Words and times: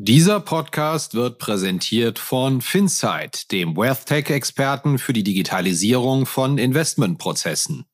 Dieser 0.00 0.38
Podcast 0.38 1.14
wird 1.14 1.40
präsentiert 1.40 2.20
von 2.20 2.60
Finsight, 2.60 3.50
dem 3.50 3.76
WealthTech-Experten 3.76 5.00
für 5.00 5.12
die 5.12 5.24
Digitalisierung 5.24 6.24
von 6.24 6.56
Investmentprozessen. 6.56 7.84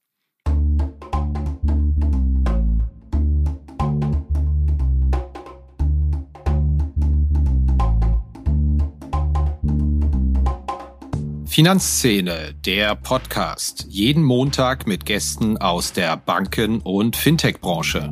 Finanzszene, 11.47 12.55
der 12.67 12.97
Podcast. 12.97 13.87
Jeden 13.89 14.25
Montag 14.25 14.87
mit 14.87 15.07
Gästen 15.07 15.57
aus 15.57 15.95
der 15.95 16.19
Banken- 16.19 16.83
und 16.83 17.17
Fintech-Branche. 17.17 18.11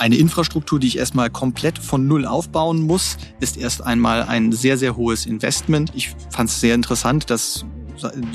Eine 0.00 0.16
Infrastruktur, 0.16 0.80
die 0.80 0.86
ich 0.86 0.96
erstmal 0.96 1.28
komplett 1.28 1.78
von 1.78 2.08
Null 2.08 2.24
aufbauen 2.24 2.80
muss, 2.80 3.18
ist 3.38 3.58
erst 3.58 3.84
einmal 3.84 4.22
ein 4.22 4.50
sehr, 4.50 4.78
sehr 4.78 4.96
hohes 4.96 5.26
Investment. 5.26 5.92
Ich 5.94 6.16
fand 6.30 6.48
es 6.48 6.58
sehr 6.58 6.74
interessant, 6.74 7.28
dass 7.28 7.66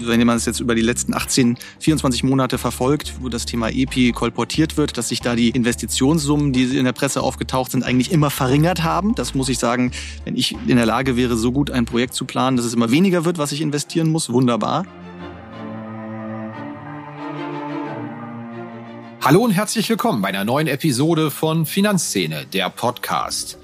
wenn 0.04 0.24
man 0.28 0.38
es 0.38 0.46
jetzt 0.46 0.60
über 0.60 0.76
die 0.76 0.84
letzten 0.84 1.16
18, 1.16 1.58
24 1.80 2.24
Monate 2.24 2.60
verfolgt, 2.60 3.16
wo 3.20 3.30
das 3.30 3.48
Thema 3.48 3.70
EPI 3.70 4.12
kolportiert 4.12 4.78
wird, 4.78 4.96
dass 5.00 5.10
sich 5.10 5.22
da 5.22 5.36
die 5.36 5.50
Investitionssummen, 5.50 6.54
die 6.54 6.66
in 6.66 6.86
der 6.86 6.94
Presse 6.94 7.24
aufgetaucht 7.24 7.72
sind, 7.72 7.84
eigentlich 7.84 8.12
immer 8.12 8.30
verringert 8.30 8.84
haben. 8.84 9.16
Das 9.16 9.34
muss 9.34 9.50
ich 9.50 9.58
sagen, 9.58 9.90
wenn 10.24 10.36
ich 10.36 10.56
in 10.68 10.78
der 10.78 10.86
Lage 10.86 11.18
wäre, 11.18 11.36
so 11.36 11.52
gut 11.52 11.72
ein 11.72 11.86
Projekt 11.86 12.14
zu 12.14 12.26
planen, 12.26 12.58
dass 12.58 12.68
es 12.68 12.76
immer 12.76 12.92
weniger 12.92 13.26
wird, 13.26 13.40
was 13.40 13.52
ich 13.52 13.62
investieren 13.62 14.12
muss, 14.12 14.32
wunderbar. 14.32 14.86
Hallo 19.26 19.40
und 19.40 19.50
herzlich 19.50 19.90
willkommen 19.90 20.22
bei 20.22 20.28
einer 20.28 20.46
neuen 20.46 20.68
Episode 20.68 21.32
von 21.32 21.66
Finanzszene, 21.66 22.46
der 22.46 22.70
Podcast. 22.70 23.58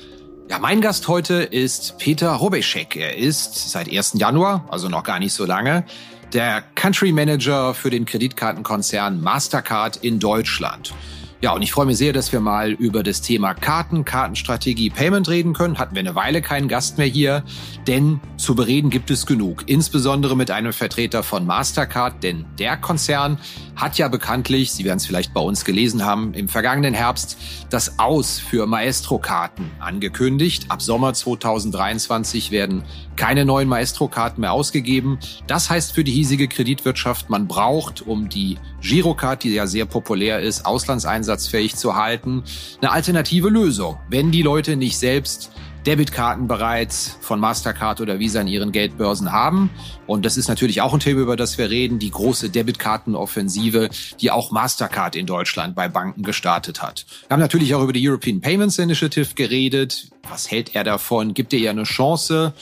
Ja, 0.49 0.57
mein 0.57 0.81
Gast 0.81 1.07
heute 1.07 1.35
ist 1.35 1.99
Peter 1.99 2.31
Robeschek. 2.31 2.95
Er 2.95 3.15
ist 3.15 3.69
seit 3.69 3.87
1. 3.87 4.13
Januar, 4.15 4.65
also 4.71 4.89
noch 4.89 5.03
gar 5.03 5.19
nicht 5.19 5.33
so 5.33 5.45
lange, 5.45 5.85
der 6.33 6.63
Country 6.73 7.11
Manager 7.11 7.75
für 7.75 7.91
den 7.91 8.05
Kreditkartenkonzern 8.05 9.21
Mastercard 9.21 9.97
in 9.97 10.17
Deutschland. 10.17 10.95
Ja, 11.43 11.53
und 11.53 11.63
ich 11.63 11.71
freue 11.71 11.87
mich 11.87 11.97
sehr, 11.97 12.13
dass 12.13 12.31
wir 12.31 12.39
mal 12.39 12.73
über 12.73 13.01
das 13.01 13.23
Thema 13.23 13.55
Karten, 13.55 14.05
Kartenstrategie, 14.05 14.91
Payment 14.91 15.27
reden 15.27 15.53
können. 15.53 15.79
Hatten 15.79 15.95
wir 15.95 16.01
eine 16.01 16.13
Weile 16.13 16.39
keinen 16.43 16.67
Gast 16.67 16.99
mehr 16.99 17.07
hier, 17.07 17.43
denn 17.87 18.19
zu 18.37 18.53
bereden 18.53 18.91
gibt 18.91 19.09
es 19.09 19.25
genug. 19.25 19.63
Insbesondere 19.65 20.37
mit 20.37 20.51
einem 20.51 20.71
Vertreter 20.71 21.23
von 21.23 21.47
Mastercard, 21.47 22.21
denn 22.21 22.45
der 22.59 22.77
Konzern 22.77 23.39
hat 23.75 23.97
ja 23.97 24.07
bekanntlich, 24.07 24.71
Sie 24.71 24.85
werden 24.85 24.97
es 24.97 25.07
vielleicht 25.07 25.33
bei 25.33 25.41
uns 25.41 25.65
gelesen 25.65 26.05
haben, 26.05 26.35
im 26.35 26.47
vergangenen 26.47 26.93
Herbst 26.93 27.39
das 27.71 27.97
Aus 27.97 28.37
für 28.37 28.67
Maestro-Karten 28.67 29.71
angekündigt. 29.79 30.65
Ab 30.67 30.83
Sommer 30.83 31.15
2023 31.15 32.51
werden 32.51 32.83
keine 33.15 33.45
neuen 33.45 33.67
Maestro-Karten 33.67 34.41
mehr 34.41 34.53
ausgegeben. 34.53 35.19
Das 35.47 35.69
heißt 35.69 35.93
für 35.93 36.03
die 36.03 36.11
hiesige 36.11 36.47
Kreditwirtschaft, 36.47 37.29
man 37.29 37.47
braucht, 37.47 38.01
um 38.05 38.29
die 38.29 38.57
Girocard, 38.81 39.43
die 39.43 39.53
ja 39.53 39.67
sehr 39.67 39.85
populär 39.85 40.39
ist, 40.39 40.65
auslandseinsatzfähig 40.65 41.75
zu 41.75 41.95
halten, 41.95 42.43
eine 42.81 42.91
alternative 42.91 43.49
Lösung. 43.49 43.97
Wenn 44.09 44.31
die 44.31 44.41
Leute 44.41 44.75
nicht 44.75 44.97
selbst 44.97 45.51
Debitkarten 45.85 46.47
bereits 46.47 47.17
von 47.21 47.39
Mastercard 47.39 48.01
oder 48.01 48.19
Visa 48.19 48.41
in 48.41 48.47
ihren 48.47 48.71
Geldbörsen 48.71 49.31
haben. 49.31 49.71
Und 50.05 50.25
das 50.25 50.37
ist 50.37 50.47
natürlich 50.47 50.81
auch 50.81 50.93
ein 50.93 50.99
Thema, 50.99 51.21
über 51.21 51.35
das 51.35 51.57
wir 51.57 51.69
reden, 51.69 51.97
die 51.97 52.11
große 52.11 52.49
Debitkartenoffensive, 52.51 53.89
die 54.19 54.29
auch 54.29 54.51
Mastercard 54.51 55.15
in 55.15 55.25
Deutschland 55.25 55.75
bei 55.75 55.87
Banken 55.87 56.21
gestartet 56.21 56.81
hat. 56.83 57.05
Wir 57.27 57.33
haben 57.33 57.39
natürlich 57.39 57.73
auch 57.73 57.81
über 57.81 57.93
die 57.93 58.07
European 58.07 58.41
Payments 58.41 58.77
Initiative 58.77 59.33
geredet. 59.33 60.11
Was 60.29 60.51
hält 60.51 60.75
er 60.75 60.83
davon? 60.83 61.33
Gibt 61.33 61.51
er 61.53 61.59
ihr 61.59 61.71
eine 61.71 61.83
Chance? 61.83 62.53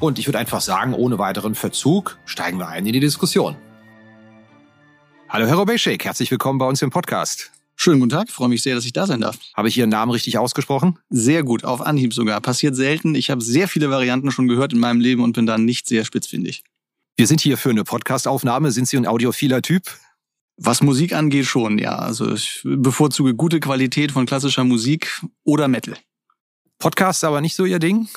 Und 0.00 0.18
ich 0.18 0.26
würde 0.26 0.38
einfach 0.38 0.62
sagen, 0.62 0.94
ohne 0.94 1.18
weiteren 1.18 1.54
Verzug 1.54 2.18
steigen 2.24 2.58
wir 2.58 2.68
ein 2.68 2.86
in 2.86 2.94
die 2.94 3.00
Diskussion. 3.00 3.56
Hallo 5.28 5.46
Herr 5.46 5.56
Robeschek, 5.56 6.04
herzlich 6.04 6.30
willkommen 6.30 6.58
bei 6.58 6.66
uns 6.66 6.82
im 6.82 6.90
Podcast. 6.90 7.51
Schönen 7.84 7.98
guten 7.98 8.10
Tag, 8.10 8.30
freue 8.30 8.48
mich 8.48 8.62
sehr, 8.62 8.76
dass 8.76 8.84
ich 8.84 8.92
da 8.92 9.08
sein 9.08 9.22
darf. 9.22 9.36
Habe 9.56 9.66
ich 9.66 9.76
Ihren 9.76 9.90
Namen 9.90 10.12
richtig 10.12 10.38
ausgesprochen? 10.38 11.00
Sehr 11.10 11.42
gut, 11.42 11.64
auf 11.64 11.80
Anhieb 11.80 12.14
sogar. 12.14 12.40
Passiert 12.40 12.76
selten. 12.76 13.16
Ich 13.16 13.28
habe 13.28 13.40
sehr 13.40 13.66
viele 13.66 13.90
Varianten 13.90 14.30
schon 14.30 14.46
gehört 14.46 14.72
in 14.72 14.78
meinem 14.78 15.00
Leben 15.00 15.20
und 15.20 15.32
bin 15.32 15.46
da 15.46 15.58
nicht 15.58 15.88
sehr 15.88 16.04
spitzfindig. 16.04 16.62
Wir 17.16 17.26
sind 17.26 17.40
hier 17.40 17.58
für 17.58 17.70
eine 17.70 17.82
Podcastaufnahme. 17.82 18.70
Sind 18.70 18.86
Sie 18.86 18.96
ein 18.96 19.08
audiophiler 19.08 19.62
Typ? 19.62 19.82
Was 20.56 20.80
Musik 20.80 21.12
angeht, 21.12 21.46
schon, 21.46 21.78
ja. 21.78 21.96
Also 21.96 22.32
ich 22.32 22.60
bevorzuge 22.62 23.34
gute 23.34 23.58
Qualität 23.58 24.12
von 24.12 24.26
klassischer 24.26 24.62
Musik 24.62 25.20
oder 25.42 25.66
Metal. 25.66 25.96
Podcast 26.78 27.24
aber 27.24 27.40
nicht 27.40 27.56
so 27.56 27.64
Ihr 27.64 27.80
Ding? 27.80 28.08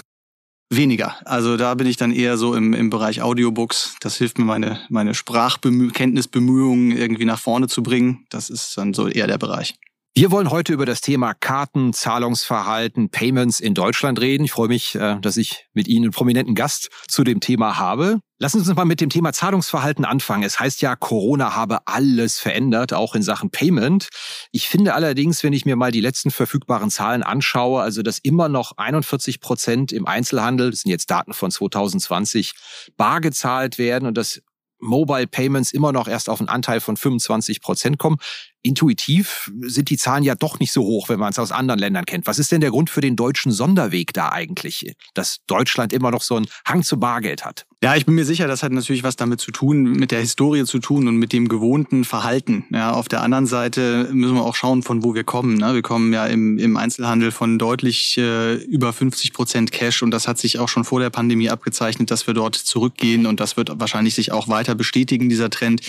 Weniger. 0.70 1.16
Also 1.26 1.58
da 1.58 1.76
bin 1.76 1.86
ich 1.86 1.98
dann 1.98 2.12
eher 2.12 2.38
so 2.38 2.56
im, 2.56 2.74
im 2.74 2.90
Bereich 2.90 3.22
Audiobooks. 3.22 3.96
Das 4.00 4.18
hilft 4.18 4.40
mir, 4.40 4.46
meine, 4.46 4.80
meine 4.90 5.14
Sprachkenntnisbemühungen 5.14 6.92
irgendwie 6.92 7.26
nach 7.26 7.40
vorne 7.40 7.68
zu 7.68 7.84
bringen. 7.84 8.26
Das 8.30 8.50
ist 8.50 8.76
dann 8.78 8.94
so 8.94 9.08
eher 9.08 9.28
der 9.28 9.38
Bereich. 9.38 9.76
Wir 10.18 10.32
wollen 10.32 10.50
heute 10.50 10.72
über 10.72 10.86
das 10.86 11.02
Thema 11.02 11.34
Karten, 11.34 11.92
Zahlungsverhalten, 11.92 13.10
Payments 13.10 13.60
in 13.60 13.74
Deutschland 13.74 14.22
reden. 14.22 14.46
Ich 14.46 14.54
freue 14.54 14.70
mich, 14.70 14.96
äh, 14.96 15.20
dass 15.20 15.36
ich 15.36 15.68
mit 15.74 15.90
Ihnen 15.90 16.06
einen 16.06 16.14
prominenten 16.14 16.56
Gast 16.56 16.88
zu 17.10 17.26
dem 17.26 17.42
Thema 17.42 17.78
habe. 17.78 18.22
Lassen 18.40 18.64
Sie 18.64 18.70
uns 18.70 18.78
mal 18.78 18.86
mit 18.86 19.02
dem 19.02 19.10
Thema 19.10 19.34
Zahlungsverhalten 19.34 20.06
anfangen. 20.06 20.44
Es 20.44 20.58
heißt 20.58 20.82
ja, 20.82 20.96
Corona 20.96 21.54
habe 21.54 21.86
alles 21.86 22.40
verändert, 22.40 22.94
auch 22.94 23.14
in 23.14 23.24
Sachen 23.24 23.52
Payment. 23.52 24.08
Ich 24.54 24.70
finde 24.70 24.94
allerdings, 24.94 25.44
wenn 25.44 25.52
ich 25.52 25.66
mir 25.66 25.76
mal 25.76 25.92
die 25.92 26.00
letzten 26.00 26.32
verfügbaren 26.32 26.92
Zahlen 26.92 27.22
anschaue, 27.22 27.82
also 27.82 28.02
dass 28.02 28.18
immer 28.20 28.48
noch 28.48 28.78
41 28.78 29.42
Prozent 29.42 29.92
im 29.92 30.08
Einzelhandel, 30.08 30.72
das 30.72 30.80
sind 30.80 30.92
jetzt 30.92 31.12
Daten 31.12 31.34
von 31.34 31.52
2020, 31.52 32.54
bar 32.96 33.20
gezahlt 33.20 33.78
werden 33.78 34.08
und 34.08 34.18
dass 34.18 34.42
Mobile 34.80 35.28
Payments 35.28 35.74
immer 35.74 35.92
noch 35.92 36.08
erst 36.08 36.30
auf 36.30 36.40
einen 36.40 36.50
Anteil 36.50 36.80
von 36.80 36.96
25 36.96 37.62
Prozent 37.62 37.98
kommen. 37.98 38.18
Intuitiv 38.66 39.52
sind 39.62 39.92
die 39.92 39.98
Zahlen 39.98 40.24
ja 40.24 40.34
doch 40.34 40.60
nicht 40.60 40.72
so 40.72 40.84
hoch, 40.84 41.08
wenn 41.08 41.20
man 41.20 41.30
es 41.30 41.38
aus 41.38 41.52
anderen 41.52 41.80
Ländern 41.80 42.06
kennt. 42.06 42.26
Was 42.26 42.40
ist 42.40 42.52
denn 42.52 42.62
der 42.62 42.72
Grund 42.72 42.90
für 42.90 43.00
den 43.00 43.16
deutschen 43.16 43.52
Sonderweg 43.52 44.12
da 44.14 44.32
eigentlich, 44.32 44.96
dass 45.14 45.42
Deutschland 45.46 45.94
immer 45.94 46.10
noch 46.10 46.24
so 46.24 46.36
einen 46.36 46.48
Hang 46.66 46.82
zu 46.82 47.00
Bargeld 47.00 47.46
hat? 47.46 47.68
Ja, 47.84 47.96
ich 47.96 48.08
bin 48.08 48.16
mir 48.16 48.26
sicher, 48.26 48.48
das 48.48 48.64
hat 48.64 48.72
natürlich 48.72 49.04
was 49.04 49.16
damit 49.16 49.40
zu 49.40 49.52
tun, 49.52 49.84
mit 49.84 50.10
der 50.10 50.20
Historie 50.20 50.66
zu 50.66 50.80
tun 50.80 51.08
und 51.08 51.18
mit 51.18 51.32
dem 51.32 51.48
gewohnten 51.48 52.04
Verhalten. 52.04 52.66
Ja, 52.72 52.94
auf 52.94 53.08
der 53.08 53.22
anderen 53.22 53.46
Seite 53.46 54.10
müssen 54.12 54.34
wir 54.34 54.44
auch 54.44 54.56
schauen, 54.56 54.82
von 54.82 55.04
wo 55.04 55.14
wir 55.14 55.24
kommen. 55.24 55.58
Ne? 55.58 55.76
Wir 55.76 55.84
kommen 55.84 56.12
ja 56.12 56.26
im, 56.26 56.58
im 56.58 56.78
Einzelhandel 56.78 57.30
von 57.30 57.60
deutlich 57.60 58.18
äh, 58.18 58.56
über 58.56 58.92
50 58.94 59.34
Prozent 59.34 59.72
Cash 59.72 60.02
und 60.02 60.10
das 60.10 60.28
hat 60.28 60.40
sich 60.40 60.58
auch 60.58 60.70
schon 60.70 60.86
vor 60.86 61.00
der 61.00 61.12
Pandemie 61.12 61.52
abgezeichnet, 61.52 62.10
dass 62.10 62.26
wir 62.26 62.34
dort 62.34 62.56
zurückgehen 62.56 63.28
und 63.28 63.40
das 63.40 63.58
wird 63.58 63.80
wahrscheinlich 63.80 64.16
sich 64.16 64.32
auch 64.32 64.48
weiter 64.48 64.74
bestätigen, 64.74 65.30
dieser 65.30 65.52
Trend. 65.52 65.82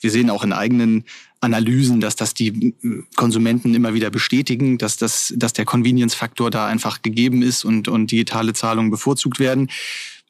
Wir 0.00 0.10
sehen 0.10 0.30
auch 0.30 0.44
in 0.44 0.54
eigenen 0.54 1.04
Analysen, 1.42 2.00
dass 2.00 2.16
das 2.16 2.34
die 2.34 2.74
Konsumenten 3.16 3.74
immer 3.74 3.94
wieder 3.94 4.10
bestätigen, 4.10 4.78
dass 4.78 4.96
das, 4.96 5.34
dass 5.36 5.52
der 5.52 5.64
Convenience-Faktor 5.64 6.50
da 6.50 6.66
einfach 6.66 7.02
gegeben 7.02 7.42
ist 7.42 7.64
und, 7.64 7.88
und 7.88 8.10
digitale 8.10 8.52
Zahlungen 8.52 8.90
bevorzugt 8.90 9.40
werden. 9.40 9.68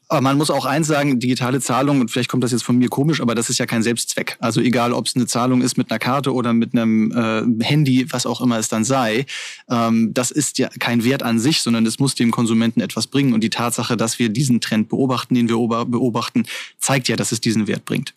Aber 0.08 0.20
man 0.20 0.36
muss 0.36 0.50
auch 0.50 0.66
eins 0.66 0.88
sagen, 0.88 1.20
digitale 1.20 1.58
Zahlung, 1.60 2.02
und 2.02 2.10
vielleicht 2.10 2.28
kommt 2.28 2.44
das 2.44 2.52
jetzt 2.52 2.64
von 2.64 2.76
mir 2.76 2.90
komisch, 2.90 3.22
aber 3.22 3.34
das 3.34 3.48
ist 3.48 3.56
ja 3.56 3.64
kein 3.64 3.82
Selbstzweck. 3.82 4.36
Also 4.40 4.60
egal, 4.60 4.92
ob 4.92 5.06
es 5.06 5.16
eine 5.16 5.26
Zahlung 5.26 5.62
ist 5.62 5.78
mit 5.78 5.90
einer 5.90 5.98
Karte 5.98 6.34
oder 6.34 6.52
mit 6.52 6.74
einem 6.74 7.10
äh, 7.12 7.64
Handy, 7.64 8.06
was 8.10 8.26
auch 8.26 8.42
immer 8.42 8.58
es 8.58 8.68
dann 8.68 8.84
sei, 8.84 9.24
ähm, 9.70 10.12
das 10.12 10.30
ist 10.30 10.58
ja 10.58 10.68
kein 10.78 11.04
Wert 11.04 11.22
an 11.22 11.38
sich, 11.38 11.62
sondern 11.62 11.86
es 11.86 11.98
muss 11.98 12.14
dem 12.14 12.30
Konsumenten 12.30 12.82
etwas 12.82 13.06
bringen. 13.06 13.32
Und 13.32 13.42
die 13.42 13.48
Tatsache, 13.48 13.96
dass 13.96 14.18
wir 14.18 14.28
diesen 14.28 14.60
Trend 14.60 14.90
beobachten, 14.90 15.34
den 15.34 15.48
wir 15.48 15.56
beobachten, 15.86 16.44
zeigt 16.78 17.08
ja, 17.08 17.16
dass 17.16 17.32
es 17.32 17.40
diesen 17.40 17.66
Wert 17.66 17.86
bringt. 17.86 18.12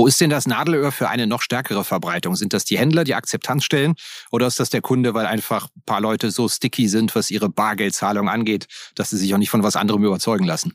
Wo 0.00 0.06
ist 0.06 0.18
denn 0.18 0.30
das 0.30 0.46
Nadelöhr 0.46 0.92
für 0.92 1.10
eine 1.10 1.26
noch 1.26 1.42
stärkere 1.42 1.84
Verbreitung? 1.84 2.34
Sind 2.34 2.54
das 2.54 2.64
die 2.64 2.78
Händler, 2.78 3.04
die 3.04 3.14
Akzeptanz 3.14 3.64
stellen? 3.64 3.96
Oder 4.30 4.46
ist 4.46 4.58
das 4.58 4.70
der 4.70 4.80
Kunde, 4.80 5.12
weil 5.12 5.26
einfach 5.26 5.68
ein 5.76 5.82
paar 5.84 6.00
Leute 6.00 6.30
so 6.30 6.48
sticky 6.48 6.88
sind, 6.88 7.14
was 7.14 7.30
ihre 7.30 7.50
Bargeldzahlung 7.50 8.26
angeht, 8.30 8.66
dass 8.94 9.10
sie 9.10 9.18
sich 9.18 9.34
auch 9.34 9.38
nicht 9.38 9.50
von 9.50 9.62
was 9.62 9.76
anderem 9.76 10.02
überzeugen 10.02 10.46
lassen? 10.46 10.72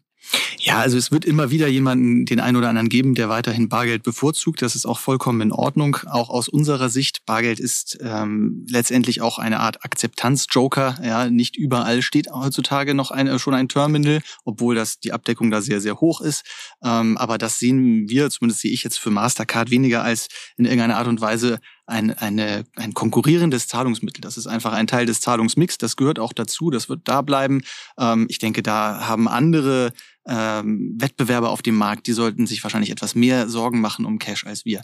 Ja, 0.59 0.79
also 0.79 0.97
es 0.97 1.11
wird 1.11 1.25
immer 1.25 1.51
wieder 1.51 1.67
jemanden, 1.67 2.25
den 2.25 2.39
einen 2.39 2.57
oder 2.57 2.69
anderen 2.69 2.89
geben, 2.89 3.15
der 3.15 3.29
weiterhin 3.29 3.69
Bargeld 3.69 4.03
bevorzugt. 4.03 4.61
Das 4.61 4.75
ist 4.75 4.85
auch 4.85 4.99
vollkommen 4.99 5.41
in 5.41 5.51
Ordnung. 5.51 5.97
Auch 6.07 6.29
aus 6.29 6.49
unserer 6.49 6.89
Sicht, 6.89 7.25
Bargeld 7.25 7.59
ist 7.59 7.97
ähm, 8.01 8.65
letztendlich 8.69 9.21
auch 9.21 9.37
eine 9.37 9.59
Art 9.59 9.83
Akzeptanz-Joker. 9.85 10.99
Ja, 11.03 11.29
nicht 11.29 11.55
überall 11.55 12.01
steht 12.01 12.31
heutzutage 12.31 12.93
noch 12.93 13.11
ein, 13.11 13.37
schon 13.39 13.53
ein 13.53 13.69
Terminal, 13.69 14.21
obwohl 14.43 14.75
das 14.75 14.99
die 14.99 15.13
Abdeckung 15.13 15.51
da 15.51 15.61
sehr, 15.61 15.81
sehr 15.81 15.99
hoch 15.99 16.21
ist. 16.21 16.43
Ähm, 16.83 17.17
aber 17.17 17.37
das 17.37 17.59
sehen 17.59 18.09
wir, 18.09 18.29
zumindest 18.29 18.61
sehe 18.61 18.71
ich 18.71 18.83
jetzt 18.83 18.99
für 18.99 19.11
Mastercard 19.11 19.69
weniger 19.69 20.03
als 20.03 20.27
in 20.57 20.65
irgendeiner 20.65 20.97
Art 20.97 21.07
und 21.07 21.21
Weise 21.21 21.59
ein, 21.87 22.11
eine, 22.11 22.65
ein 22.75 22.93
konkurrierendes 22.93 23.67
Zahlungsmittel. 23.67 24.21
Das 24.21 24.37
ist 24.37 24.47
einfach 24.47 24.73
ein 24.73 24.87
Teil 24.87 25.05
des 25.05 25.21
Zahlungsmix. 25.21 25.77
Das 25.77 25.95
gehört 25.95 26.19
auch 26.19 26.33
dazu. 26.33 26.69
Das 26.69 26.89
wird 26.89 27.01
da 27.05 27.21
bleiben. 27.21 27.61
Ähm, 27.99 28.25
ich 28.29 28.39
denke, 28.39 28.63
da 28.63 29.07
haben 29.07 29.27
andere 29.27 29.91
ähm, 30.27 30.95
Wettbewerber 30.97 31.49
auf 31.49 31.61
dem 31.61 31.75
Markt, 31.75 32.07
die 32.07 32.13
sollten 32.13 32.47
sich 32.47 32.63
wahrscheinlich 32.63 32.91
etwas 32.91 33.15
mehr 33.15 33.47
Sorgen 33.47 33.81
machen 33.81 34.05
um 34.05 34.19
Cash 34.19 34.45
als 34.45 34.65
wir. 34.65 34.81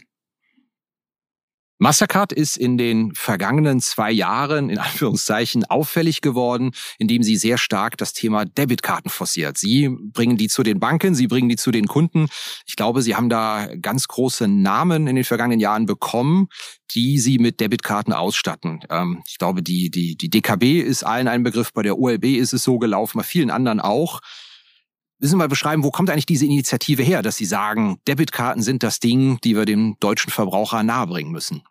Mastercard 1.81 2.31
ist 2.31 2.57
in 2.57 2.77
den 2.77 3.15
vergangenen 3.15 3.81
zwei 3.81 4.11
Jahren 4.11 4.69
in 4.69 4.77
Anführungszeichen 4.77 5.65
auffällig 5.65 6.21
geworden, 6.21 6.73
indem 6.99 7.23
sie 7.23 7.37
sehr 7.37 7.57
stark 7.57 7.97
das 7.97 8.13
Thema 8.13 8.45
Debitkarten 8.45 9.09
forciert. 9.09 9.57
Sie 9.57 9.89
bringen 9.89 10.37
die 10.37 10.47
zu 10.47 10.61
den 10.61 10.79
Banken, 10.79 11.15
sie 11.15 11.25
bringen 11.25 11.49
die 11.49 11.55
zu 11.55 11.71
den 11.71 11.87
Kunden. 11.87 12.27
Ich 12.67 12.75
glaube, 12.75 13.01
sie 13.01 13.15
haben 13.15 13.29
da 13.29 13.67
ganz 13.81 14.07
große 14.07 14.47
Namen 14.47 15.07
in 15.07 15.15
den 15.15 15.25
vergangenen 15.25 15.59
Jahren 15.59 15.87
bekommen, 15.87 16.49
die 16.91 17.17
sie 17.17 17.39
mit 17.39 17.59
Debitkarten 17.59 18.13
ausstatten. 18.13 18.81
Ähm, 18.91 19.23
ich 19.27 19.39
glaube, 19.39 19.63
die, 19.63 19.89
die, 19.89 20.15
die 20.15 20.29
DKB 20.29 20.81
ist 20.81 21.03
allen 21.03 21.27
ein 21.27 21.41
Begriff, 21.41 21.73
bei 21.73 21.81
der 21.81 21.97
OLB 21.97 22.25
ist 22.25 22.53
es 22.53 22.63
so 22.63 22.77
gelaufen, 22.77 23.17
bei 23.17 23.23
vielen 23.23 23.49
anderen 23.49 23.79
auch. 23.79 24.21
Müssen 25.21 25.37
mal 25.37 25.47
beschreiben, 25.47 25.83
wo 25.83 25.91
kommt 25.91 26.09
eigentlich 26.09 26.25
diese 26.25 26.45
Initiative 26.45 27.03
her, 27.03 27.21
dass 27.21 27.35
Sie 27.35 27.45
sagen, 27.45 27.99
Debitkarten 28.07 28.63
sind 28.63 28.81
das 28.81 28.99
Ding, 28.99 29.39
die 29.43 29.55
wir 29.55 29.65
dem 29.65 29.95
deutschen 29.99 30.31
Verbraucher 30.31 30.81
nahebringen 30.81 31.31
müssen? 31.31 31.61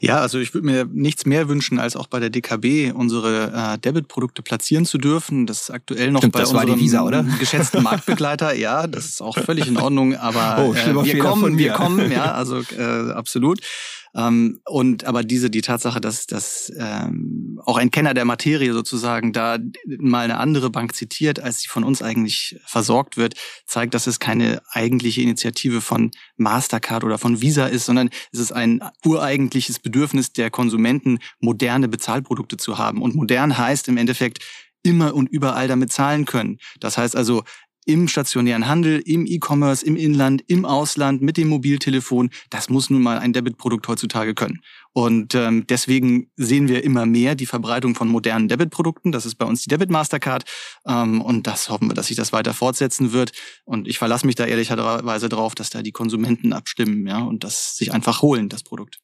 Ja, 0.00 0.20
also 0.20 0.38
ich 0.38 0.54
würde 0.54 0.66
mir 0.66 0.84
nichts 0.86 1.26
mehr 1.26 1.48
wünschen, 1.48 1.78
als 1.78 1.96
auch 1.96 2.06
bei 2.06 2.20
der 2.20 2.30
DKB 2.30 2.92
unsere 2.94 3.52
äh, 3.74 3.78
Debit-Produkte 3.78 4.42
platzieren 4.42 4.86
zu 4.86 4.96
dürfen. 4.96 5.46
Das 5.46 5.62
ist 5.62 5.70
aktuell 5.70 6.12
noch 6.12 6.20
Stimmt, 6.20 6.34
bei 6.34 6.46
unserem 6.46 6.78
Visa, 6.78 7.24
geschätzten 7.38 7.82
Marktbegleiter. 7.82 8.54
ja, 8.54 8.86
das 8.86 9.06
ist 9.06 9.20
auch 9.20 9.36
völlig 9.36 9.66
in 9.66 9.76
Ordnung, 9.76 10.16
aber 10.16 10.64
oh, 10.64 10.74
äh, 10.74 11.04
wir 11.04 11.18
kommen, 11.18 11.58
wir 11.58 11.72
kommen, 11.72 12.10
ja, 12.10 12.32
also 12.32 12.62
äh, 12.76 13.10
absolut. 13.10 13.60
Ähm, 14.18 14.60
und 14.66 15.04
aber 15.04 15.22
diese 15.22 15.48
die 15.48 15.60
Tatsache, 15.60 16.00
dass, 16.00 16.26
dass 16.26 16.72
ähm, 16.76 17.60
auch 17.64 17.76
ein 17.76 17.92
Kenner 17.92 18.14
der 18.14 18.24
Materie 18.24 18.72
sozusagen 18.72 19.32
da 19.32 19.58
mal 19.86 20.24
eine 20.24 20.38
andere 20.38 20.70
Bank 20.70 20.96
zitiert, 20.96 21.38
als 21.38 21.60
sie 21.60 21.68
von 21.68 21.84
uns 21.84 22.02
eigentlich 22.02 22.58
versorgt 22.66 23.16
wird, 23.16 23.34
zeigt, 23.64 23.94
dass 23.94 24.08
es 24.08 24.18
keine 24.18 24.60
eigentliche 24.72 25.22
Initiative 25.22 25.80
von 25.80 26.10
Mastercard 26.36 27.04
oder 27.04 27.18
von 27.18 27.40
Visa 27.40 27.66
ist, 27.66 27.86
sondern 27.86 28.10
es 28.32 28.40
ist 28.40 28.52
ein 28.52 28.80
ureigentliches 29.04 29.78
Bedürfnis 29.78 30.32
der 30.32 30.50
Konsumenten, 30.50 31.20
moderne 31.38 31.86
Bezahlprodukte 31.88 32.56
zu 32.56 32.76
haben. 32.76 33.02
Und 33.02 33.14
modern 33.14 33.56
heißt 33.56 33.86
im 33.86 33.98
Endeffekt 33.98 34.44
immer 34.82 35.14
und 35.14 35.28
überall 35.28 35.68
damit 35.68 35.92
zahlen 35.92 36.24
können. 36.24 36.58
Das 36.80 36.98
heißt 36.98 37.14
also, 37.14 37.44
im 37.88 38.06
stationären 38.06 38.68
Handel, 38.68 39.00
im 39.04 39.24
E-Commerce, 39.26 39.84
im 39.84 39.96
Inland, 39.96 40.44
im 40.46 40.66
Ausland, 40.66 41.22
mit 41.22 41.38
dem 41.38 41.48
Mobiltelefon. 41.48 42.28
Das 42.50 42.68
muss 42.68 42.90
nun 42.90 43.00
mal 43.00 43.18
ein 43.18 43.32
Debitprodukt 43.32 43.88
heutzutage 43.88 44.34
können. 44.34 44.60
Und 44.92 45.34
ähm, 45.34 45.66
deswegen 45.66 46.30
sehen 46.36 46.68
wir 46.68 46.84
immer 46.84 47.06
mehr 47.06 47.34
die 47.34 47.46
Verbreitung 47.46 47.94
von 47.94 48.08
modernen 48.08 48.48
Debitprodukten. 48.48 49.10
Das 49.10 49.24
ist 49.24 49.36
bei 49.36 49.46
uns 49.46 49.62
die 49.62 49.70
Debit 49.70 49.90
Mastercard. 49.90 50.44
Ähm, 50.86 51.22
und 51.22 51.46
das 51.46 51.70
hoffen 51.70 51.88
wir, 51.88 51.94
dass 51.94 52.08
sich 52.08 52.16
das 52.16 52.32
weiter 52.32 52.52
fortsetzen 52.52 53.12
wird. 53.12 53.32
Und 53.64 53.88
ich 53.88 53.96
verlasse 53.96 54.26
mich 54.26 54.34
da 54.34 54.44
ehrlicherweise 54.44 55.30
drauf, 55.30 55.54
dass 55.54 55.70
da 55.70 55.80
die 55.80 55.92
Konsumenten 55.92 56.52
abstimmen, 56.52 57.06
ja, 57.06 57.22
und 57.22 57.42
das 57.42 57.74
sich 57.76 57.92
einfach 57.94 58.20
holen, 58.20 58.50
das 58.50 58.62
Produkt. 58.64 59.00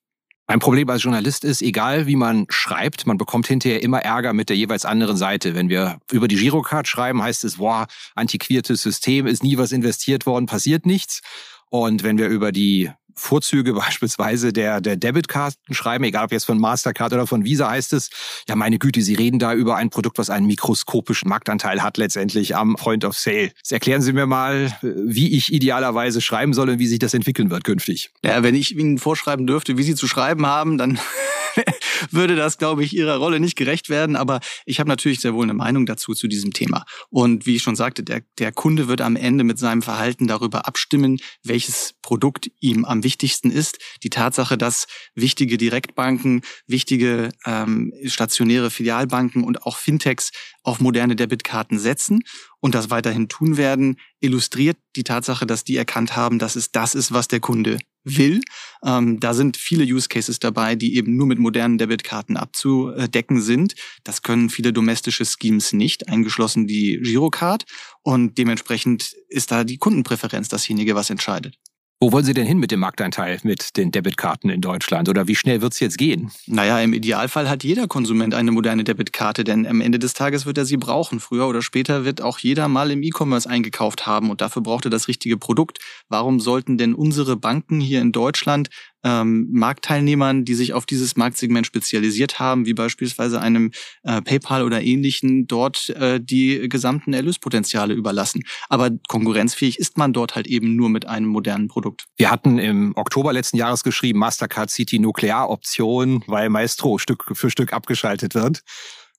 Mein 0.47 0.59
Problem 0.59 0.91
als 0.91 1.03
Journalist 1.03 1.43
ist, 1.45 1.63
egal 1.63 2.07
wie 2.07 2.17
man 2.17 2.45
schreibt, 2.51 3.07
man 3.07 3.17
bekommt 3.17 3.47
hinterher 3.47 3.83
immer 3.83 4.01
Ärger 4.01 4.35
mit 4.35 4.51
der 4.51 4.57
jeweils 4.57 4.85
anderen 4.85 5.17
Seite. 5.17 5.55
Wenn 5.55 5.71
wir 5.71 5.99
über 6.13 6.29
die 6.29 6.37
Girocard 6.37 6.87
schreiben, 6.87 7.23
heißt 7.23 7.45
es, 7.45 7.57
boah, 7.57 7.87
antiquiertes 8.15 8.83
System, 8.83 9.27
ist 9.27 9.43
nie 9.43 9.57
was 9.57 9.73
investiert 9.73 10.27
worden, 10.27 10.45
passiert 10.45 10.85
nichts. 10.85 11.23
Und 11.71 12.03
wenn 12.03 12.19
wir 12.19 12.29
über 12.29 12.53
die 12.53 12.91
Vorzüge 13.15 13.73
beispielsweise 13.75 14.53
der, 14.53 14.81
der 14.81 14.97
Debitkarten 14.97 15.75
schreiben, 15.75 16.05
egal 16.05 16.25
ob 16.27 16.33
jetzt 16.33 16.45
von 16.45 16.59
Mastercard 16.59 17.13
oder 17.13 17.27
von 17.27 17.45
Visa 17.45 17.71
heißt 17.71 17.93
es, 17.93 18.11
ja 18.49 18.57
meine 18.57 18.79
Güte, 18.79 19.03
Sie 19.03 19.15
reden 19.15 19.39
da 19.39 19.55
über 19.55 19.77
ein 19.77 19.91
Produkt, 19.91 20.19
was 20.19 20.31
einen 20.31 20.47
mikroskopischen 20.47 21.29
Marktanteil 21.29 21.83
hat 21.83 21.97
letztendlich 21.97 22.57
am 22.57 22.77
Point 22.77 23.05
of 23.05 23.17
Sale. 23.19 23.53
Jetzt 23.57 23.73
erklären 23.73 24.03
Sie 24.03 24.13
mir 24.13 24.27
mal, 24.27 24.77
wie 24.83 25.37
ich 25.37 25.53
idealerweise 25.53 26.21
schreiben 26.21 26.55
soll 26.55 26.71
und 26.71 26.79
wie 26.79 26.87
sich 26.87 26.99
das 26.99 27.15
entwickeln 27.15 27.51
wird 27.51 27.65
künftig. 27.65 28.11
Ja, 28.25 28.43
wenn 28.43 28.55
ich 28.55 28.77
Ihnen 28.77 28.99
vorschreiben 28.99 29.47
dürfte, 29.47 29.79
wie 29.79 29.83
Sie 29.83 29.95
zu 29.95 30.09
schreiben 30.09 30.47
haben, 30.47 30.79
dann 30.79 30.99
würde 32.11 32.37
das, 32.37 32.59
glaube 32.59 32.85
ich, 32.85 32.95
ihrer 32.95 33.17
Rolle 33.17 33.41
nicht 33.41 33.57
gerecht 33.57 33.89
werden. 33.89 34.17
Aber 34.17 34.41
ich 34.67 34.81
habe 34.81 34.89
natürlich 34.89 35.21
sehr 35.21 35.35
wohl 35.35 35.45
eine 35.45 35.55
Meinung 35.55 35.87
dazu 35.87 36.15
zu 36.15 36.29
diesem 36.29 36.53
Thema. 36.53 36.85
Und 37.11 37.47
wie 37.47 37.57
ich 37.57 37.63
schon 37.63 37.77
sagte, 37.77 38.03
der, 38.03 38.23
der 38.39 38.53
Kunde 38.53 38.89
wird 38.89 39.01
am 39.01 39.17
Ende 39.17 39.45
mit 39.45 39.59
seinem 39.59 39.83
Verhalten 39.83 40.27
darüber 40.27 40.67
abstimmen, 40.67 41.19
welches 41.43 41.95
Produkt 42.03 42.51
ihm 42.61 42.85
am 42.85 43.05
wichtigsten 43.05 43.51
ist. 43.51 43.79
Die 44.03 44.11
Tatsache, 44.11 44.59
dass 44.59 44.87
wichtige 45.15 45.59
Direktbanken, 45.59 46.43
wichtige 46.67 47.31
ähm, 47.45 47.93
stationäre 48.05 48.71
Filialbanken 48.71 49.45
und 49.45 49.63
auch 49.63 49.77
Fintechs 49.77 50.31
auf 50.63 50.81
moderne 50.81 51.17
Debitkarten 51.17 51.79
setzen 51.79 52.23
und 52.61 52.75
das 52.75 52.91
weiterhin 52.91 53.29
tun 53.29 53.57
werden, 53.57 53.97
illustriert 54.21 54.79
die 54.97 55.05
Tatsache, 55.05 55.47
dass 55.47 55.65
die 55.65 55.77
erkannt 55.77 56.17
haben, 56.17 56.39
dass 56.39 56.57
es 56.57 56.73
das 56.73 56.95
ist, 56.95 57.13
was 57.13 57.29
der 57.29 57.41
Kunde 57.41 57.79
will. 58.05 58.41
Ähm, 58.85 59.19
da 59.19 59.35
sind 59.35 59.57
viele 59.57 59.85
Use 59.85 60.09
Cases 60.09 60.39
dabei, 60.39 60.77
die 60.77 60.97
eben 60.97 61.17
nur 61.17 61.27
mit 61.27 61.39
modernen 61.39 61.79
Debitkarten 61.79 62.37
abzudecken 62.37 63.41
sind. 63.41 63.75
Das 64.05 64.23
können 64.23 64.51
viele 64.51 64.73
domestische 64.73 65.25
Schemes 65.25 65.73
nicht, 65.73 66.09
eingeschlossen 66.09 66.67
die 66.67 67.01
Girocard. 67.03 67.65
Und 68.03 68.39
dementsprechend 68.39 69.15
ist 69.29 69.51
da 69.51 69.65
die 69.65 69.79
Kundenpräferenz 69.79 70.49
dasjenige, 70.49 70.95
was 70.95 71.11
entscheidet. 71.11 71.59
Wo 72.05 72.13
wollen 72.13 72.27
Sie 72.27 72.35
denn 72.35 72.47
hin 72.47 72.59
mit 72.59 72.71
dem 72.71 72.81
Markteinteil 72.81 73.39
mit 73.45 73.79
den 73.79 73.91
Debitkarten 73.91 74.51
in 74.51 74.61
Deutschland? 74.61 75.09
Oder 75.09 75.27
wie 75.27 75.35
schnell 75.35 75.63
wird 75.63 75.73
es 75.73 75.81
jetzt 75.81 75.97
gehen? 75.97 76.31
Naja, 76.47 76.79
im 76.81 76.93
Idealfall 76.93 77.49
hat 77.49 77.65
jeder 77.65 77.89
Konsument 77.89 78.35
eine 78.35 78.51
moderne 78.51 78.85
Debitkarte, 78.85 79.43
denn 79.43 79.67
am 79.67 79.81
Ende 79.81 79.99
des 79.99 80.13
Tages 80.13 80.45
wird 80.45 80.59
er 80.59 80.67
sie 80.67 80.77
brauchen. 80.77 81.19
Früher 81.19 81.49
oder 81.49 81.63
später 81.63 82.05
wird 82.05 82.21
auch 82.21 82.41
jeder 82.41 82.69
mal 82.69 82.91
im 82.91 83.03
E-Commerce 83.03 83.49
eingekauft 83.49 84.07
haben 84.07 84.29
und 84.29 84.43
dafür 84.43 84.61
braucht 84.61 84.85
er 84.85 84.91
das 84.91 85.09
richtige 85.09 85.39
Produkt. 85.39 85.79
Warum 86.11 86.41
sollten 86.41 86.77
denn 86.77 86.95
unsere 86.95 87.39
Banken 87.39 87.81
hier 87.81 88.03
in 88.03 88.13
Deutschland 88.13 88.69
ähm, 89.05 89.49
Marktteilnehmern, 89.53 90.45
die 90.45 90.55
sich 90.55 90.73
auf 90.73 90.87
dieses 90.87 91.17
Marktsegment 91.17 91.67
spezialisiert 91.67 92.39
haben, 92.39 92.67
wie 92.67 92.75
beispielsweise 92.75 93.41
einem 93.41 93.71
äh, 94.03 94.23
PayPal 94.23 94.65
oder 94.65 94.83
ähnlichen, 94.83 95.47
dort 95.47 95.91
äh, 95.91 96.21
die 96.21 96.69
gesamten 96.69 97.13
Erlöspotenziale 97.13 97.95
überlassen. 97.95 98.43
Aber 98.69 98.91
konkurrenzfähig 99.09 99.79
ist 99.79 99.99
man 99.99 100.13
dort 100.13 100.35
halt 100.35 100.47
eben 100.47 100.75
nur 100.75 100.89
mit 100.89 101.07
einem 101.07 101.29
modernen 101.29 101.69
Produkt. 101.69 102.07
Wir 102.17 102.31
hatten 102.31 102.59
im 102.59 102.93
Oktober 102.97 103.33
letzten 103.33 103.59
Jahres 103.59 103.85
geschrieben, 103.85 104.19
Mastercard 104.19 104.71
City 104.71 104.99
Nuklearoption, 104.99 106.25
weil 106.27 106.49
Maestro 106.49 106.99
Stück 106.99 107.25
für 107.35 107.51
Stück 107.51 107.73
abgeschaltet 107.73 108.35
wird. 108.35 108.63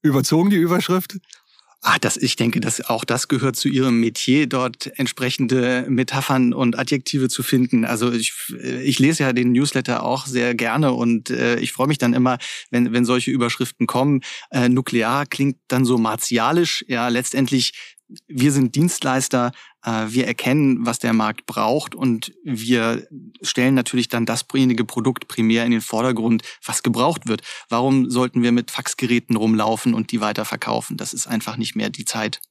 Überzogen 0.01 0.49
die 0.49 0.57
Überschrift? 0.57 1.17
Ah, 1.87 1.99
das, 2.01 2.17
ich 2.17 2.35
denke, 2.35 2.61
dass 2.61 2.81
auch 2.89 3.05
das 3.05 3.27
gehört 3.27 3.55
zu 3.55 3.67
ihrem 3.67 3.99
Metier, 3.99 4.47
dort 4.47 4.91
entsprechende 4.97 5.85
Metaphern 5.87 6.51
und 6.51 6.79
Adjektive 6.79 7.29
zu 7.29 7.43
finden. 7.43 7.85
Also 7.85 8.11
ich, 8.11 8.33
ich 8.81 8.97
lese 8.97 9.21
ja 9.21 9.33
den 9.33 9.51
Newsletter 9.51 10.01
auch 10.01 10.25
sehr 10.25 10.55
gerne 10.55 10.93
und 10.93 11.29
äh, 11.29 11.59
ich 11.59 11.73
freue 11.73 11.85
mich 11.85 11.99
dann 11.99 12.13
immer, 12.13 12.39
wenn, 12.71 12.91
wenn 12.91 13.05
solche 13.05 13.29
Überschriften 13.29 13.85
kommen. 13.85 14.21
Äh, 14.49 14.67
nuklear 14.67 15.27
klingt 15.27 15.57
dann 15.67 15.85
so 15.85 15.99
martialisch. 15.99 16.83
Ja, 16.87 17.07
letztendlich 17.09 17.73
wir 18.27 18.51
sind 18.51 18.75
Dienstleister, 18.75 19.47
äh, 19.47 19.51
wir 19.85 20.25
erkennen, 20.25 20.85
was 20.85 20.99
der 20.99 21.13
Markt 21.13 21.45
braucht 21.45 21.93
und 21.93 22.33
wir 22.43 23.07
stellen 23.41 23.75
natürlich 23.75 24.09
dann 24.09 24.25
dasjenige 24.25 24.83
Produkt 24.83 25.27
primär 25.27 25.63
in 25.63 25.71
den 25.71 25.81
Vordergrund, 25.81 26.43
was 26.63 26.81
gebraucht 26.81 27.27
wird. 27.27 27.41
Warum 27.69 28.09
sollten 28.09 28.41
wir 28.41 28.51
mit 28.51 28.71
Faxgeräten 28.71 29.35
rumlaufen 29.35 29.93
und 29.93 30.11
die 30.11 30.21
weiterverkaufen? 30.21 30.97
Das 30.97 31.13
ist 31.13 31.27
einfach 31.27 31.57
nicht 31.57 31.75
mehr 31.75 31.89
die 31.89 32.05
Zeit. 32.05 32.41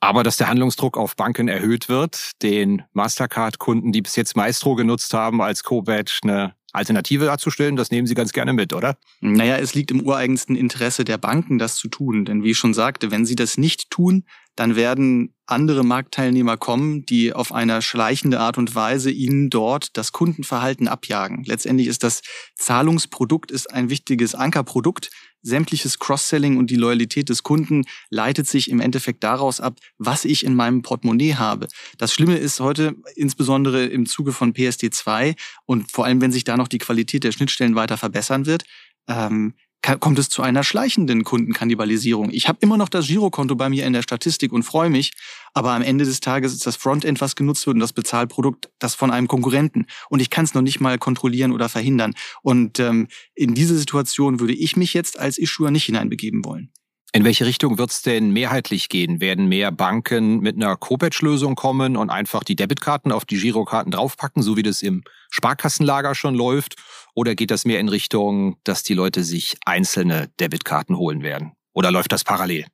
Aber 0.00 0.22
dass 0.22 0.36
der 0.36 0.48
Handlungsdruck 0.48 0.98
auf 0.98 1.16
Banken 1.16 1.48
erhöht 1.48 1.88
wird, 1.88 2.32
den 2.42 2.82
Mastercard-Kunden, 2.92 3.90
die 3.90 4.02
bis 4.02 4.16
jetzt 4.16 4.36
Maestro 4.36 4.74
genutzt 4.74 5.14
haben, 5.14 5.40
als 5.40 5.62
Co-Badge 5.62 6.20
eine 6.22 6.54
Alternative 6.74 7.24
darzustellen, 7.24 7.76
das 7.76 7.90
nehmen 7.90 8.06
Sie 8.06 8.14
ganz 8.14 8.32
gerne 8.32 8.52
mit, 8.52 8.74
oder? 8.74 8.98
Naja, 9.20 9.56
es 9.56 9.74
liegt 9.74 9.90
im 9.92 10.02
ureigensten 10.02 10.56
Interesse 10.56 11.04
der 11.04 11.16
Banken, 11.16 11.58
das 11.58 11.76
zu 11.76 11.88
tun. 11.88 12.26
Denn 12.26 12.42
wie 12.42 12.50
ich 12.50 12.58
schon 12.58 12.74
sagte, 12.74 13.10
wenn 13.10 13.24
sie 13.24 13.36
das 13.36 13.56
nicht 13.56 13.90
tun, 13.90 14.24
dann 14.56 14.76
werden 14.76 15.34
andere 15.46 15.84
Marktteilnehmer 15.84 16.56
kommen, 16.56 17.04
die 17.04 17.32
auf 17.32 17.52
einer 17.52 17.82
schleichende 17.82 18.40
Art 18.40 18.56
und 18.56 18.74
Weise 18.74 19.10
ihnen 19.10 19.50
dort 19.50 19.96
das 19.96 20.12
Kundenverhalten 20.12 20.88
abjagen. 20.88 21.44
Letztendlich 21.44 21.88
ist 21.88 22.02
das 22.02 22.22
Zahlungsprodukt 22.56 23.50
ist 23.50 23.72
ein 23.72 23.90
wichtiges 23.90 24.34
Ankerprodukt. 24.34 25.10
Sämtliches 25.42 25.98
Cross-Selling 25.98 26.56
und 26.56 26.70
die 26.70 26.76
Loyalität 26.76 27.28
des 27.28 27.42
Kunden 27.42 27.84
leitet 28.08 28.48
sich 28.48 28.70
im 28.70 28.80
Endeffekt 28.80 29.22
daraus 29.22 29.60
ab, 29.60 29.78
was 29.98 30.24
ich 30.24 30.46
in 30.46 30.54
meinem 30.54 30.80
Portemonnaie 30.80 31.34
habe. 31.34 31.68
Das 31.98 32.14
Schlimme 32.14 32.38
ist 32.38 32.60
heute, 32.60 32.94
insbesondere 33.14 33.84
im 33.84 34.06
Zuge 34.06 34.32
von 34.32 34.54
PSD2 34.54 35.36
und 35.66 35.92
vor 35.92 36.06
allem, 36.06 36.22
wenn 36.22 36.32
sich 36.32 36.44
da 36.44 36.56
noch 36.56 36.68
die 36.68 36.78
Qualität 36.78 37.24
der 37.24 37.32
Schnittstellen 37.32 37.74
weiter 37.74 37.98
verbessern 37.98 38.46
wird, 38.46 38.64
ähm, 39.06 39.52
kommt 40.00 40.18
es 40.18 40.28
zu 40.28 40.42
einer 40.42 40.64
schleichenden 40.64 41.24
Kundenkannibalisierung. 41.24 42.30
Ich 42.30 42.48
habe 42.48 42.58
immer 42.62 42.76
noch 42.76 42.88
das 42.88 43.06
Girokonto 43.06 43.54
bei 43.54 43.68
mir 43.68 43.86
in 43.86 43.92
der 43.92 44.02
Statistik 44.02 44.52
und 44.52 44.62
freue 44.62 44.90
mich, 44.90 45.12
aber 45.52 45.72
am 45.72 45.82
Ende 45.82 46.04
des 46.04 46.20
Tages 46.20 46.52
ist 46.52 46.66
das 46.66 46.76
Frontend, 46.76 47.20
was 47.20 47.36
genutzt 47.36 47.66
wird 47.66 47.74
und 47.74 47.80
das 47.80 47.92
Bezahlprodukt, 47.92 48.70
das 48.78 48.94
von 48.94 49.10
einem 49.10 49.28
Konkurrenten. 49.28 49.86
Und 50.08 50.20
ich 50.20 50.30
kann 50.30 50.44
es 50.44 50.54
noch 50.54 50.62
nicht 50.62 50.80
mal 50.80 50.98
kontrollieren 50.98 51.52
oder 51.52 51.68
verhindern. 51.68 52.14
Und 52.42 52.80
ähm, 52.80 53.08
in 53.34 53.54
diese 53.54 53.76
Situation 53.76 54.40
würde 54.40 54.54
ich 54.54 54.76
mich 54.76 54.94
jetzt 54.94 55.18
als 55.18 55.38
Issuer 55.38 55.70
nicht 55.70 55.84
hineinbegeben 55.84 56.44
wollen. 56.44 56.70
In 57.14 57.22
welche 57.22 57.46
Richtung 57.46 57.78
wird 57.78 57.90
es 57.90 58.02
denn 58.02 58.32
mehrheitlich 58.32 58.88
gehen? 58.88 59.20
Werden 59.20 59.46
mehr 59.46 59.70
Banken 59.70 60.40
mit 60.40 60.56
einer 60.56 60.76
Co-Patch-Lösung 60.76 61.54
kommen 61.54 61.96
und 61.96 62.10
einfach 62.10 62.42
die 62.42 62.56
Debitkarten 62.56 63.12
auf 63.12 63.24
die 63.24 63.38
Girokarten 63.38 63.92
draufpacken, 63.92 64.42
so 64.42 64.56
wie 64.56 64.64
das 64.64 64.82
im 64.82 65.04
Sparkassenlager 65.30 66.16
schon 66.16 66.34
läuft? 66.34 66.74
Oder 67.14 67.34
geht 67.34 67.50
das 67.50 67.64
mehr 67.64 67.80
in 67.80 67.88
Richtung, 67.88 68.56
dass 68.64 68.82
die 68.82 68.94
Leute 68.94 69.22
sich 69.22 69.56
einzelne 69.64 70.28
Debitkarten 70.40 70.96
holen 70.96 71.22
werden? 71.22 71.52
Oder 71.72 71.90
läuft 71.90 72.12
das 72.12 72.24
parallel? 72.24 72.66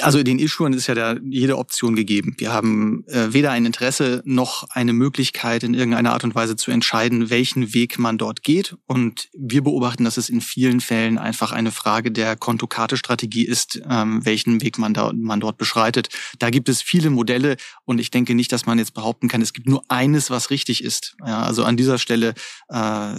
Also 0.00 0.22
den 0.22 0.38
Issuern 0.38 0.74
ist 0.74 0.86
ja 0.86 0.94
da 0.94 1.16
jede 1.24 1.56
Option 1.56 1.96
gegeben. 1.96 2.34
Wir 2.36 2.52
haben 2.52 3.04
äh, 3.06 3.32
weder 3.32 3.52
ein 3.52 3.64
Interesse 3.64 4.22
noch 4.26 4.68
eine 4.70 4.92
Möglichkeit, 4.92 5.62
in 5.62 5.72
irgendeiner 5.72 6.12
Art 6.12 6.24
und 6.24 6.34
Weise 6.34 6.56
zu 6.56 6.70
entscheiden, 6.70 7.30
welchen 7.30 7.72
Weg 7.72 7.98
man 7.98 8.18
dort 8.18 8.42
geht. 8.42 8.76
Und 8.86 9.28
wir 9.32 9.62
beobachten, 9.62 10.04
dass 10.04 10.18
es 10.18 10.28
in 10.28 10.42
vielen 10.42 10.80
Fällen 10.80 11.16
einfach 11.16 11.52
eine 11.52 11.72
Frage 11.72 12.12
der 12.12 12.36
Kontokarte-Strategie 12.36 13.44
ist, 13.44 13.80
ähm, 13.88 14.24
welchen 14.26 14.60
Weg 14.60 14.78
man, 14.78 14.92
da, 14.92 15.12
man 15.14 15.40
dort 15.40 15.56
beschreitet. 15.56 16.08
Da 16.38 16.50
gibt 16.50 16.68
es 16.68 16.82
viele 16.82 17.08
Modelle 17.08 17.56
und 17.84 17.98
ich 17.98 18.10
denke 18.10 18.34
nicht, 18.34 18.52
dass 18.52 18.66
man 18.66 18.78
jetzt 18.78 18.92
behaupten 18.92 19.28
kann, 19.28 19.40
es 19.40 19.54
gibt 19.54 19.68
nur 19.68 19.82
eines, 19.88 20.28
was 20.30 20.50
richtig 20.50 20.84
ist. 20.84 21.16
Ja, 21.26 21.42
also 21.42 21.64
an 21.64 21.78
dieser 21.78 21.98
Stelle 21.98 22.34
äh, 22.68 23.14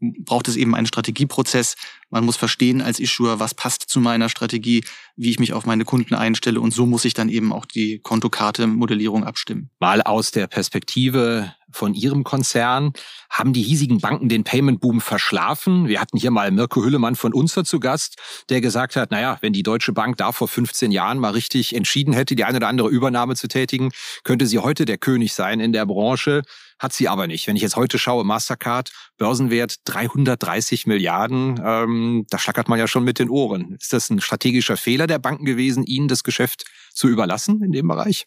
braucht 0.00 0.48
es 0.48 0.56
eben 0.56 0.74
einen 0.74 0.86
Strategieprozess. 0.86 1.76
Man 2.12 2.26
muss 2.26 2.36
verstehen 2.36 2.82
als 2.82 3.00
Issuer, 3.00 3.40
was 3.40 3.54
passt 3.54 3.88
zu 3.88 3.98
meiner 3.98 4.28
Strategie, 4.28 4.84
wie 5.16 5.30
ich 5.30 5.38
mich 5.38 5.54
auf 5.54 5.64
meine 5.64 5.86
Kunden 5.86 6.14
einstelle 6.14 6.60
und 6.60 6.72
so 6.72 6.84
muss 6.84 7.06
ich 7.06 7.14
dann 7.14 7.30
eben 7.30 7.54
auch 7.54 7.64
die 7.64 8.00
Kontokarte-Modellierung 8.00 9.24
abstimmen. 9.24 9.70
Mal 9.80 10.02
aus 10.02 10.30
der 10.30 10.46
Perspektive 10.46 11.54
von 11.72 11.94
Ihrem 11.94 12.24
Konzern. 12.24 12.92
Haben 13.30 13.52
die 13.52 13.62
hiesigen 13.62 13.98
Banken 13.98 14.28
den 14.28 14.44
Payment-Boom 14.44 15.00
verschlafen? 15.00 15.88
Wir 15.88 16.00
hatten 16.00 16.18
hier 16.18 16.30
mal 16.30 16.50
Mirko 16.50 16.82
Hüllemann 16.82 17.16
von 17.16 17.32
uns 17.32 17.52
zu 17.52 17.80
Gast, 17.80 18.16
der 18.48 18.60
gesagt 18.60 18.96
hat, 18.96 19.10
naja, 19.10 19.38
wenn 19.40 19.52
die 19.52 19.62
Deutsche 19.62 19.92
Bank 19.92 20.16
da 20.16 20.32
vor 20.32 20.48
15 20.48 20.90
Jahren 20.90 21.18
mal 21.18 21.32
richtig 21.32 21.74
entschieden 21.74 22.14
hätte, 22.14 22.34
die 22.34 22.44
eine 22.44 22.56
oder 22.56 22.68
andere 22.68 22.88
Übernahme 22.88 23.36
zu 23.36 23.48
tätigen, 23.48 23.90
könnte 24.24 24.46
sie 24.46 24.58
heute 24.58 24.84
der 24.84 24.98
König 24.98 25.34
sein 25.34 25.60
in 25.60 25.72
der 25.72 25.86
Branche. 25.86 26.42
Hat 26.78 26.92
sie 26.92 27.08
aber 27.08 27.26
nicht. 27.26 27.46
Wenn 27.46 27.54
ich 27.54 27.62
jetzt 27.62 27.76
heute 27.76 27.98
schaue, 27.98 28.24
Mastercard, 28.24 28.90
Börsenwert 29.16 29.76
330 29.84 30.86
Milliarden, 30.86 31.60
ähm, 31.64 32.26
da 32.28 32.38
schlackert 32.38 32.68
man 32.68 32.78
ja 32.78 32.88
schon 32.88 33.04
mit 33.04 33.18
den 33.18 33.30
Ohren. 33.30 33.76
Ist 33.80 33.92
das 33.92 34.10
ein 34.10 34.20
strategischer 34.20 34.76
Fehler 34.76 35.06
der 35.06 35.20
Banken 35.20 35.44
gewesen, 35.44 35.84
ihnen 35.84 36.08
das 36.08 36.24
Geschäft 36.24 36.64
zu 36.92 37.08
überlassen 37.08 37.62
in 37.62 37.70
dem 37.70 37.86
Bereich? 37.86 38.26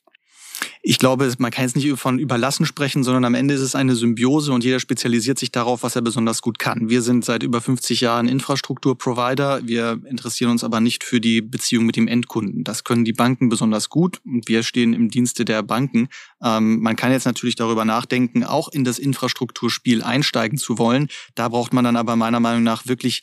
Ich 0.81 0.99
glaube, 0.99 1.31
man 1.39 1.51
kann 1.51 1.65
jetzt 1.65 1.75
nicht 1.75 1.87
von 1.99 2.19
Überlassen 2.19 2.65
sprechen, 2.65 3.03
sondern 3.03 3.25
am 3.25 3.35
Ende 3.35 3.53
ist 3.53 3.61
es 3.61 3.75
eine 3.75 3.95
Symbiose 3.95 4.51
und 4.51 4.63
jeder 4.63 4.79
spezialisiert 4.79 5.39
sich 5.39 5.51
darauf, 5.51 5.83
was 5.83 5.95
er 5.95 6.01
besonders 6.01 6.41
gut 6.41 6.59
kann. 6.59 6.89
Wir 6.89 7.01
sind 7.01 7.25
seit 7.25 7.43
über 7.43 7.61
50 7.61 8.01
Jahren 8.01 8.27
Infrastrukturprovider. 8.27 9.67
Wir 9.67 9.99
interessieren 10.05 10.51
uns 10.51 10.63
aber 10.63 10.79
nicht 10.79 11.03
für 11.03 11.19
die 11.19 11.41
Beziehung 11.41 11.85
mit 11.85 11.95
dem 11.95 12.07
Endkunden. 12.07 12.63
Das 12.63 12.83
können 12.83 13.05
die 13.05 13.13
Banken 13.13 13.49
besonders 13.49 13.89
gut 13.89 14.19
und 14.25 14.47
wir 14.47 14.63
stehen 14.63 14.93
im 14.93 15.09
Dienste 15.09 15.45
der 15.45 15.63
Banken. 15.63 16.09
Ähm, 16.43 16.81
man 16.81 16.95
kann 16.95 17.11
jetzt 17.11 17.25
natürlich 17.25 17.55
darüber 17.55 17.85
nachdenken, 17.85 18.43
auch 18.43 18.69
in 18.69 18.83
das 18.83 18.99
Infrastrukturspiel 18.99 20.03
einsteigen 20.03 20.57
zu 20.57 20.77
wollen. 20.77 21.07
Da 21.35 21.49
braucht 21.49 21.73
man 21.73 21.83
dann 21.83 21.95
aber 21.95 22.15
meiner 22.15 22.39
Meinung 22.39 22.63
nach 22.63 22.87
wirklich 22.87 23.21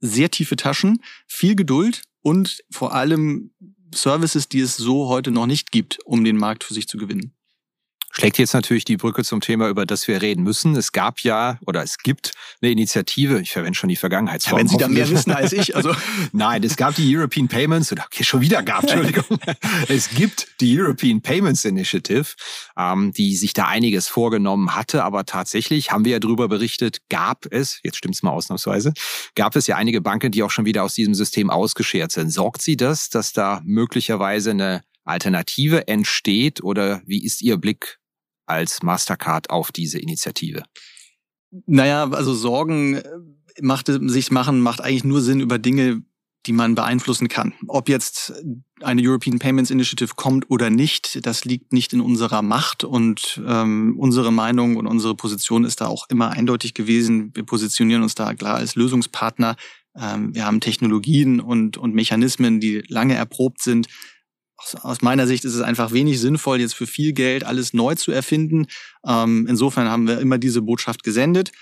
sehr 0.00 0.30
tiefe 0.30 0.56
Taschen, 0.56 1.02
viel 1.26 1.54
Geduld 1.54 2.02
und 2.22 2.62
vor 2.70 2.94
allem 2.94 3.52
Services, 3.94 4.48
die 4.48 4.60
es 4.60 4.76
so 4.76 5.08
heute 5.08 5.30
noch 5.30 5.46
nicht 5.46 5.72
gibt, 5.72 5.98
um 6.04 6.24
den 6.24 6.36
Markt 6.36 6.64
für 6.64 6.74
sich 6.74 6.88
zu 6.88 6.98
gewinnen 6.98 7.32
schlägt 8.18 8.38
jetzt 8.38 8.54
natürlich 8.54 8.86
die 8.86 8.96
Brücke 8.96 9.24
zum 9.24 9.42
Thema, 9.42 9.68
über 9.68 9.84
das 9.84 10.08
wir 10.08 10.22
reden 10.22 10.42
müssen. 10.42 10.74
Es 10.74 10.92
gab 10.92 11.20
ja 11.20 11.58
oder 11.66 11.82
es 11.82 11.98
gibt 11.98 12.32
eine 12.62 12.72
Initiative, 12.72 13.40
ich 13.40 13.52
verwende 13.52 13.78
schon 13.78 13.90
die 13.90 13.96
Vergangenheitsform. 13.96 14.56
Ja, 14.56 14.60
wenn 14.60 14.68
Sie 14.68 14.76
da 14.78 14.88
mehr 14.88 15.08
wissen 15.10 15.32
als 15.32 15.52
ich. 15.52 15.76
Also. 15.76 15.94
Nein, 16.32 16.62
es 16.62 16.76
gab 16.76 16.94
die 16.94 17.14
European 17.14 17.46
Payments, 17.46 17.92
oder 17.92 18.04
okay, 18.06 18.24
schon 18.24 18.40
wieder 18.40 18.62
gab, 18.62 18.84
Entschuldigung. 18.84 19.38
es 19.88 20.08
gibt 20.08 20.48
die 20.60 20.80
European 20.80 21.20
Payments 21.20 21.66
Initiative, 21.66 22.26
ähm, 22.78 23.12
die 23.12 23.36
sich 23.36 23.52
da 23.52 23.66
einiges 23.66 24.08
vorgenommen 24.08 24.74
hatte, 24.74 25.04
aber 25.04 25.26
tatsächlich 25.26 25.92
haben 25.92 26.06
wir 26.06 26.12
ja 26.12 26.18
darüber 26.18 26.48
berichtet, 26.48 27.00
gab 27.10 27.44
es, 27.50 27.80
jetzt 27.82 27.98
stimmt's 27.98 28.22
mal 28.22 28.30
ausnahmsweise, 28.30 28.94
gab 29.34 29.56
es 29.56 29.66
ja 29.66 29.76
einige 29.76 30.00
Banken, 30.00 30.32
die 30.32 30.42
auch 30.42 30.50
schon 30.50 30.64
wieder 30.64 30.84
aus 30.84 30.94
diesem 30.94 31.14
System 31.14 31.50
ausgeschert 31.50 32.12
sind. 32.12 32.30
Sorgt 32.30 32.62
Sie 32.62 32.78
das, 32.78 33.10
dass 33.10 33.34
da 33.34 33.60
möglicherweise 33.64 34.52
eine 34.52 34.82
Alternative 35.04 35.86
entsteht 35.86 36.62
oder 36.62 37.02
wie 37.04 37.22
ist 37.22 37.42
Ihr 37.42 37.58
Blick 37.58 37.98
als 38.46 38.82
Mastercard 38.82 39.50
auf 39.50 39.72
diese 39.72 39.98
Initiative? 39.98 40.62
Naja, 41.66 42.08
also 42.10 42.34
Sorgen 42.34 42.96
äh, 42.96 43.04
macht, 43.60 43.86
sich 43.88 44.30
machen 44.30 44.60
macht 44.60 44.80
eigentlich 44.80 45.04
nur 45.04 45.20
Sinn 45.20 45.40
über 45.40 45.58
Dinge, 45.58 46.02
die 46.46 46.52
man 46.52 46.74
beeinflussen 46.74 47.28
kann. 47.28 47.54
Ob 47.66 47.88
jetzt 47.88 48.32
eine 48.80 49.02
European 49.02 49.38
Payments 49.38 49.70
Initiative 49.70 50.14
kommt 50.14 50.48
oder 50.50 50.70
nicht, 50.70 51.26
das 51.26 51.44
liegt 51.44 51.72
nicht 51.72 51.92
in 51.92 52.00
unserer 52.00 52.42
Macht 52.42 52.84
und 52.84 53.40
ähm, 53.46 53.96
unsere 53.98 54.32
Meinung 54.32 54.76
und 54.76 54.86
unsere 54.86 55.16
Position 55.16 55.64
ist 55.64 55.80
da 55.80 55.86
auch 55.86 56.06
immer 56.08 56.30
eindeutig 56.30 56.74
gewesen. 56.74 57.32
Wir 57.34 57.44
positionieren 57.44 58.02
uns 58.02 58.14
da 58.14 58.34
klar 58.34 58.56
als 58.56 58.76
Lösungspartner. 58.76 59.56
Ähm, 59.98 60.34
wir 60.34 60.44
haben 60.44 60.60
Technologien 60.60 61.40
und, 61.40 61.78
und 61.78 61.94
Mechanismen, 61.94 62.60
die 62.60 62.82
lange 62.88 63.14
erprobt 63.14 63.60
sind 63.62 63.88
aus 64.82 65.02
meiner 65.02 65.26
Sicht 65.26 65.44
ist 65.44 65.54
es 65.54 65.60
einfach 65.60 65.92
wenig 65.92 66.20
sinnvoll, 66.20 66.60
jetzt 66.60 66.74
für 66.74 66.86
viel 66.86 67.12
Geld 67.12 67.44
alles 67.44 67.72
neu 67.72 67.94
zu 67.94 68.10
erfinden. 68.10 68.66
Ähm, 69.06 69.46
insofern 69.48 69.88
haben 69.88 70.08
wir 70.08 70.18
immer 70.20 70.38
diese 70.38 70.62
Botschaft 70.62 71.02
gesendet. 71.02 71.52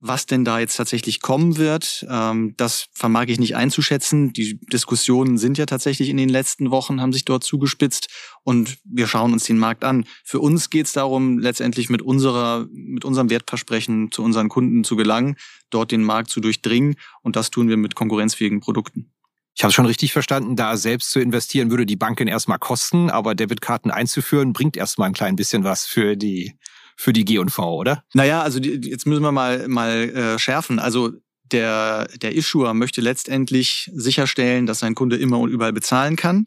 Was 0.00 0.26
denn 0.26 0.44
da 0.44 0.60
jetzt 0.60 0.76
tatsächlich 0.76 1.20
kommen 1.20 1.56
wird, 1.56 2.06
ähm, 2.08 2.54
das 2.56 2.86
vermag 2.92 3.24
ich 3.26 3.40
nicht 3.40 3.56
einzuschätzen. 3.56 4.32
Die 4.32 4.60
Diskussionen 4.72 5.38
sind 5.38 5.58
ja 5.58 5.66
tatsächlich 5.66 6.08
in 6.08 6.16
den 6.16 6.28
letzten 6.28 6.70
Wochen, 6.70 7.00
haben 7.00 7.12
sich 7.12 7.24
dort 7.24 7.42
zugespitzt 7.42 8.08
und 8.44 8.78
wir 8.84 9.08
schauen 9.08 9.32
uns 9.32 9.44
den 9.44 9.58
Markt 9.58 9.82
an. 9.82 10.04
Für 10.24 10.38
uns 10.38 10.70
geht 10.70 10.86
es 10.86 10.92
darum, 10.92 11.40
letztendlich 11.40 11.90
mit 11.90 12.00
unserer, 12.00 12.68
mit 12.70 13.04
unserem 13.04 13.28
Wertversprechen 13.28 14.12
zu 14.12 14.22
unseren 14.22 14.48
Kunden 14.48 14.84
zu 14.84 14.94
gelangen, 14.94 15.34
dort 15.68 15.90
den 15.90 16.04
Markt 16.04 16.30
zu 16.30 16.40
durchdringen 16.40 16.94
und 17.22 17.34
das 17.34 17.50
tun 17.50 17.68
wir 17.68 17.76
mit 17.76 17.96
konkurrenzfähigen 17.96 18.60
Produkten. 18.60 19.10
Ich 19.58 19.64
habe 19.64 19.72
schon 19.72 19.86
richtig 19.86 20.12
verstanden, 20.12 20.54
da 20.54 20.76
selbst 20.76 21.10
zu 21.10 21.18
investieren 21.18 21.72
würde 21.72 21.84
die 21.84 21.96
Banken 21.96 22.28
erstmal 22.28 22.60
kosten, 22.60 23.10
aber 23.10 23.34
Debitkarten 23.34 23.90
einzuführen 23.90 24.52
bringt 24.52 24.76
erstmal 24.76 25.08
ein 25.08 25.14
klein 25.14 25.34
bisschen 25.34 25.64
was 25.64 25.84
für 25.84 26.16
die 26.16 26.54
für 26.96 27.12
die 27.12 27.24
G&V, 27.24 27.74
oder? 27.74 28.04
Naja, 28.14 28.42
also 28.42 28.60
die, 28.60 28.88
jetzt 28.88 29.04
müssen 29.06 29.24
wir 29.24 29.32
mal 29.32 29.66
mal 29.66 30.10
äh, 30.10 30.38
schärfen. 30.38 30.78
Also 30.78 31.10
der 31.42 32.06
der 32.22 32.36
Issuer 32.36 32.72
möchte 32.72 33.00
letztendlich 33.00 33.90
sicherstellen, 33.92 34.66
dass 34.66 34.78
sein 34.78 34.94
Kunde 34.94 35.16
immer 35.16 35.40
und 35.40 35.50
überall 35.50 35.72
bezahlen 35.72 36.14
kann. 36.14 36.44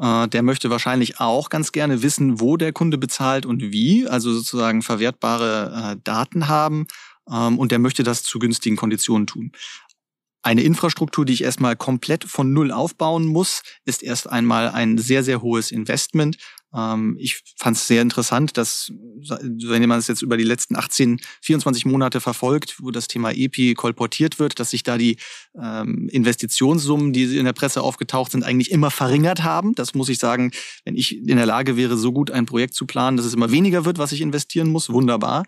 Äh, 0.00 0.28
der 0.28 0.42
möchte 0.42 0.70
wahrscheinlich 0.70 1.20
auch 1.20 1.50
ganz 1.50 1.70
gerne 1.70 2.02
wissen, 2.02 2.40
wo 2.40 2.56
der 2.56 2.72
Kunde 2.72 2.96
bezahlt 2.96 3.44
und 3.44 3.60
wie, 3.60 4.08
also 4.08 4.32
sozusagen 4.32 4.80
verwertbare 4.80 5.92
äh, 5.92 6.00
Daten 6.02 6.48
haben. 6.48 6.86
Ähm, 7.30 7.58
und 7.58 7.72
der 7.72 7.78
möchte 7.78 8.04
das 8.04 8.22
zu 8.22 8.38
günstigen 8.38 8.76
Konditionen 8.76 9.26
tun. 9.26 9.52
Eine 10.44 10.62
Infrastruktur, 10.62 11.24
die 11.24 11.32
ich 11.32 11.42
erstmal 11.42 11.74
komplett 11.74 12.24
von 12.24 12.52
Null 12.52 12.70
aufbauen 12.70 13.24
muss, 13.24 13.62
ist 13.86 14.02
erst 14.02 14.28
einmal 14.28 14.68
ein 14.68 14.98
sehr, 14.98 15.24
sehr 15.24 15.40
hohes 15.40 15.70
Investment. 15.70 16.36
Ähm, 16.74 17.16
ich 17.18 17.42
fand 17.56 17.78
es 17.78 17.86
sehr 17.86 18.02
interessant, 18.02 18.58
dass, 18.58 18.92
wenn 18.92 19.88
man 19.88 19.98
es 19.98 20.06
jetzt 20.06 20.20
über 20.20 20.36
die 20.36 20.44
letzten 20.44 20.76
18, 20.76 21.18
24 21.40 21.86
Monate 21.86 22.20
verfolgt, 22.20 22.76
wo 22.82 22.90
das 22.90 23.08
Thema 23.08 23.32
EPI 23.32 23.72
kolportiert 23.72 24.38
wird, 24.38 24.60
dass 24.60 24.68
sich 24.68 24.82
da 24.82 24.98
die 24.98 25.16
ähm, 25.58 26.10
Investitionssummen, 26.10 27.14
die 27.14 27.38
in 27.38 27.46
der 27.46 27.54
Presse 27.54 27.80
aufgetaucht 27.80 28.32
sind, 28.32 28.44
eigentlich 28.44 28.70
immer 28.70 28.90
verringert 28.90 29.44
haben. 29.44 29.74
Das 29.74 29.94
muss 29.94 30.10
ich 30.10 30.18
sagen, 30.18 30.50
wenn 30.84 30.94
ich 30.94 31.16
in 31.16 31.38
der 31.38 31.46
Lage 31.46 31.78
wäre, 31.78 31.96
so 31.96 32.12
gut 32.12 32.30
ein 32.30 32.44
Projekt 32.44 32.74
zu 32.74 32.84
planen, 32.84 33.16
dass 33.16 33.24
es 33.24 33.32
immer 33.32 33.50
weniger 33.50 33.86
wird, 33.86 33.96
was 33.96 34.12
ich 34.12 34.20
investieren 34.20 34.68
muss, 34.68 34.90
wunderbar. 34.90 35.44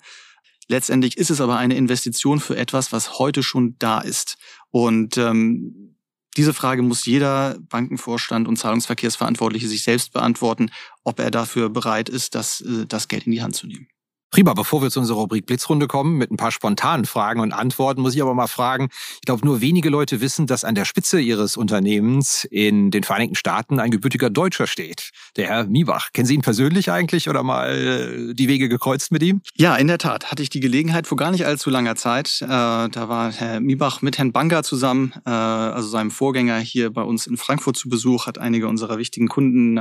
Letztendlich 0.69 1.17
ist 1.17 1.31
es 1.31 1.41
aber 1.41 1.57
eine 1.57 1.77
Investition 1.77 2.41
für 2.41 2.57
etwas, 2.57 2.93
was 2.93 3.19
heute 3.19 3.43
schon 3.43 3.77
da 3.79 4.01
ist. 4.01 4.37
Und 4.71 5.17
ähm, 5.17 5.97
diese 6.37 6.53
Frage 6.53 6.83
muss 6.83 7.07
jeder 7.07 7.59
Bankenvorstand 7.61 8.47
und 8.47 8.57
Zahlungsverkehrsverantwortliche 8.57 9.69
sich 9.69 9.85
selbst 9.85 10.13
beantworten, 10.13 10.71
ob 11.05 11.21
er 11.21 11.31
dafür 11.31 11.71
bereit 11.71 12.09
ist, 12.09 12.35
das, 12.35 12.61
äh, 12.61 12.87
das 12.87 13.09
Geld 13.09 13.27
in 13.27 13.33
die 13.33 13.43
Hand 13.43 13.55
zu 13.55 13.67
nehmen. 13.67 13.89
Prima, 14.31 14.55
bevor 14.55 14.83
wir 14.83 14.91
zu 14.91 15.01
unserer 15.01 15.19
Rubrik 15.19 15.47
Blitzrunde 15.47 15.87
kommen, 15.87 16.17
mit 16.17 16.31
ein 16.31 16.37
paar 16.37 16.51
spontanen 16.51 17.07
Fragen 17.07 17.41
und 17.41 17.53
Antworten, 17.53 18.03
muss 18.03 18.15
ich 18.15 18.23
aber 18.23 18.35
mal 18.35 18.49
fragen, 18.49 18.89
ich 19.15 19.21
glaube, 19.23 19.47
nur 19.47 19.61
wenige 19.61 19.89
Leute 19.89 20.21
wissen, 20.21 20.47
dass 20.47 20.65
an 20.65 20.75
der 20.75 20.85
Spitze 20.85 21.21
ihres 21.21 21.57
Unternehmens 21.57 22.45
in 22.45 22.91
den 22.91 23.05
Vereinigten 23.05 23.37
Staaten 23.37 23.79
ein 23.79 23.91
gebürtiger 23.91 24.29
Deutscher 24.29 24.67
steht, 24.67 25.11
der 25.37 25.49
Herr 25.49 25.65
Miebach. 25.67 26.13
Kennen 26.13 26.27
Sie 26.27 26.35
ihn 26.35 26.43
persönlich 26.43 26.91
eigentlich 26.91 27.29
oder 27.29 27.43
mal 27.43 28.31
äh, 28.31 28.35
die 28.35 28.49
Wege 28.49 28.69
gekreuzt 28.69 29.13
mit 29.13 29.23
ihm? 29.23 29.43
Ja, 29.57 29.77
in 29.77 29.87
der 29.87 29.99
Tat. 29.99 30.31
Hatte 30.31 30.43
ich 30.43 30.51
die 30.51 30.61
Gelegenheit 30.61 31.07
vor 31.07 31.17
gar 31.17 31.31
nicht 31.31 31.47
allzu 31.47 31.71
langer 31.71 31.95
Zeit. 31.95 32.41
Äh, 32.43 32.47
da 32.47 33.09
war 33.09 33.33
Herr 33.33 33.61
Miebach 33.61 34.03
mit 34.03 34.19
Herrn 34.19 34.33
Banker 34.33 34.65
zusammen, 34.65 35.13
äh, 35.25 35.31
also 35.31 35.89
seinem 35.89 36.11
Vorgänger 36.11 36.59
hier 36.59 36.93
bei 36.93 37.03
uns 37.03 37.27
in 37.27 37.37
Frankfurt 37.37 37.77
zu 37.77 37.89
Besuch, 37.89 38.27
hat 38.27 38.39
einige 38.39 38.67
unserer 38.69 38.99
wichtigen 38.99 39.29
Kunden 39.29 39.77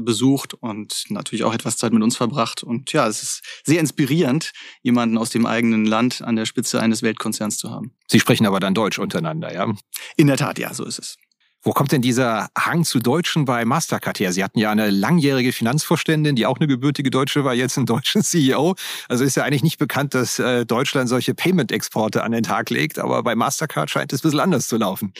besucht 0.00 0.54
und 0.54 1.04
natürlich 1.08 1.44
auch 1.44 1.52
etwas 1.52 1.76
Zeit 1.76 1.92
mit 1.92 2.02
uns 2.02 2.16
verbracht. 2.16 2.62
Und 2.62 2.92
ja, 2.92 3.06
es 3.06 3.22
ist 3.22 3.42
sehr 3.64 3.80
inspirierend, 3.90 4.52
jemanden 4.82 5.18
aus 5.18 5.30
dem 5.30 5.46
eigenen 5.46 5.84
Land 5.84 6.22
an 6.22 6.36
der 6.36 6.46
Spitze 6.46 6.80
eines 6.80 7.02
Weltkonzerns 7.02 7.58
zu 7.58 7.70
haben. 7.70 7.92
Sie 8.08 8.20
sprechen 8.20 8.46
aber 8.46 8.60
dann 8.60 8.74
Deutsch 8.74 8.98
untereinander, 8.98 9.52
ja? 9.52 9.72
In 10.16 10.26
der 10.26 10.36
Tat, 10.36 10.58
ja, 10.58 10.72
so 10.72 10.84
ist 10.84 10.98
es. 10.98 11.16
Wo 11.62 11.72
kommt 11.72 11.92
denn 11.92 12.00
dieser 12.00 12.48
Hang 12.56 12.84
zu 12.84 13.00
Deutschen 13.00 13.44
bei 13.44 13.66
Mastercard 13.66 14.18
her? 14.18 14.32
Sie 14.32 14.42
hatten 14.42 14.58
ja 14.58 14.70
eine 14.70 14.88
langjährige 14.88 15.52
Finanzvorständin, 15.52 16.34
die 16.34 16.46
auch 16.46 16.56
eine 16.56 16.66
gebürtige 16.66 17.10
Deutsche 17.10 17.44
war, 17.44 17.52
jetzt 17.52 17.76
einen 17.76 17.84
deutschen 17.84 18.22
CEO. 18.22 18.76
Also 19.10 19.24
ist 19.24 19.36
ja 19.36 19.44
eigentlich 19.44 19.62
nicht 19.62 19.76
bekannt, 19.76 20.14
dass 20.14 20.38
äh, 20.38 20.64
Deutschland 20.64 21.10
solche 21.10 21.34
Payment-Exporte 21.34 22.22
an 22.22 22.32
den 22.32 22.44
Tag 22.44 22.70
legt, 22.70 22.98
aber 22.98 23.22
bei 23.22 23.34
Mastercard 23.34 23.90
scheint 23.90 24.10
es 24.14 24.20
ein 24.20 24.22
bisschen 24.22 24.40
anders 24.40 24.68
zu 24.68 24.78
laufen. 24.78 25.12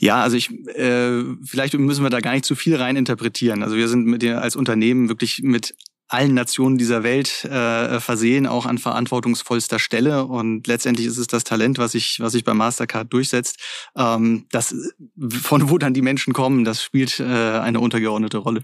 Ja, 0.00 0.20
also 0.20 0.36
ich, 0.36 0.50
äh, 0.74 1.22
vielleicht 1.44 1.74
müssen 1.74 2.02
wir 2.02 2.10
da 2.10 2.18
gar 2.18 2.32
nicht 2.32 2.44
zu 2.44 2.56
viel 2.56 2.74
rein 2.74 2.96
interpretieren. 2.96 3.62
Also 3.62 3.76
wir 3.76 3.86
sind 3.86 4.04
mit 4.06 4.22
dir 4.22 4.42
als 4.42 4.56
Unternehmen 4.56 5.08
wirklich 5.08 5.42
mit 5.44 5.76
allen 6.08 6.34
Nationen 6.34 6.78
dieser 6.78 7.02
Welt 7.02 7.44
äh, 7.44 8.00
versehen, 8.00 8.46
auch 8.46 8.66
an 8.66 8.78
verantwortungsvollster 8.78 9.78
Stelle. 9.78 10.24
Und 10.26 10.66
letztendlich 10.66 11.06
ist 11.06 11.18
es 11.18 11.26
das 11.26 11.44
Talent, 11.44 11.78
was 11.78 11.92
sich 11.92 12.18
was 12.20 12.32
sich 12.32 12.44
bei 12.44 12.54
Mastercard 12.54 13.12
durchsetzt. 13.12 13.58
Ähm, 13.96 14.46
das, 14.50 14.74
von 15.42 15.70
wo 15.70 15.78
dann 15.78 15.94
die 15.94 16.02
Menschen 16.02 16.32
kommen, 16.32 16.64
das 16.64 16.82
spielt 16.82 17.20
äh, 17.20 17.24
eine 17.24 17.80
untergeordnete 17.80 18.38
Rolle. 18.38 18.62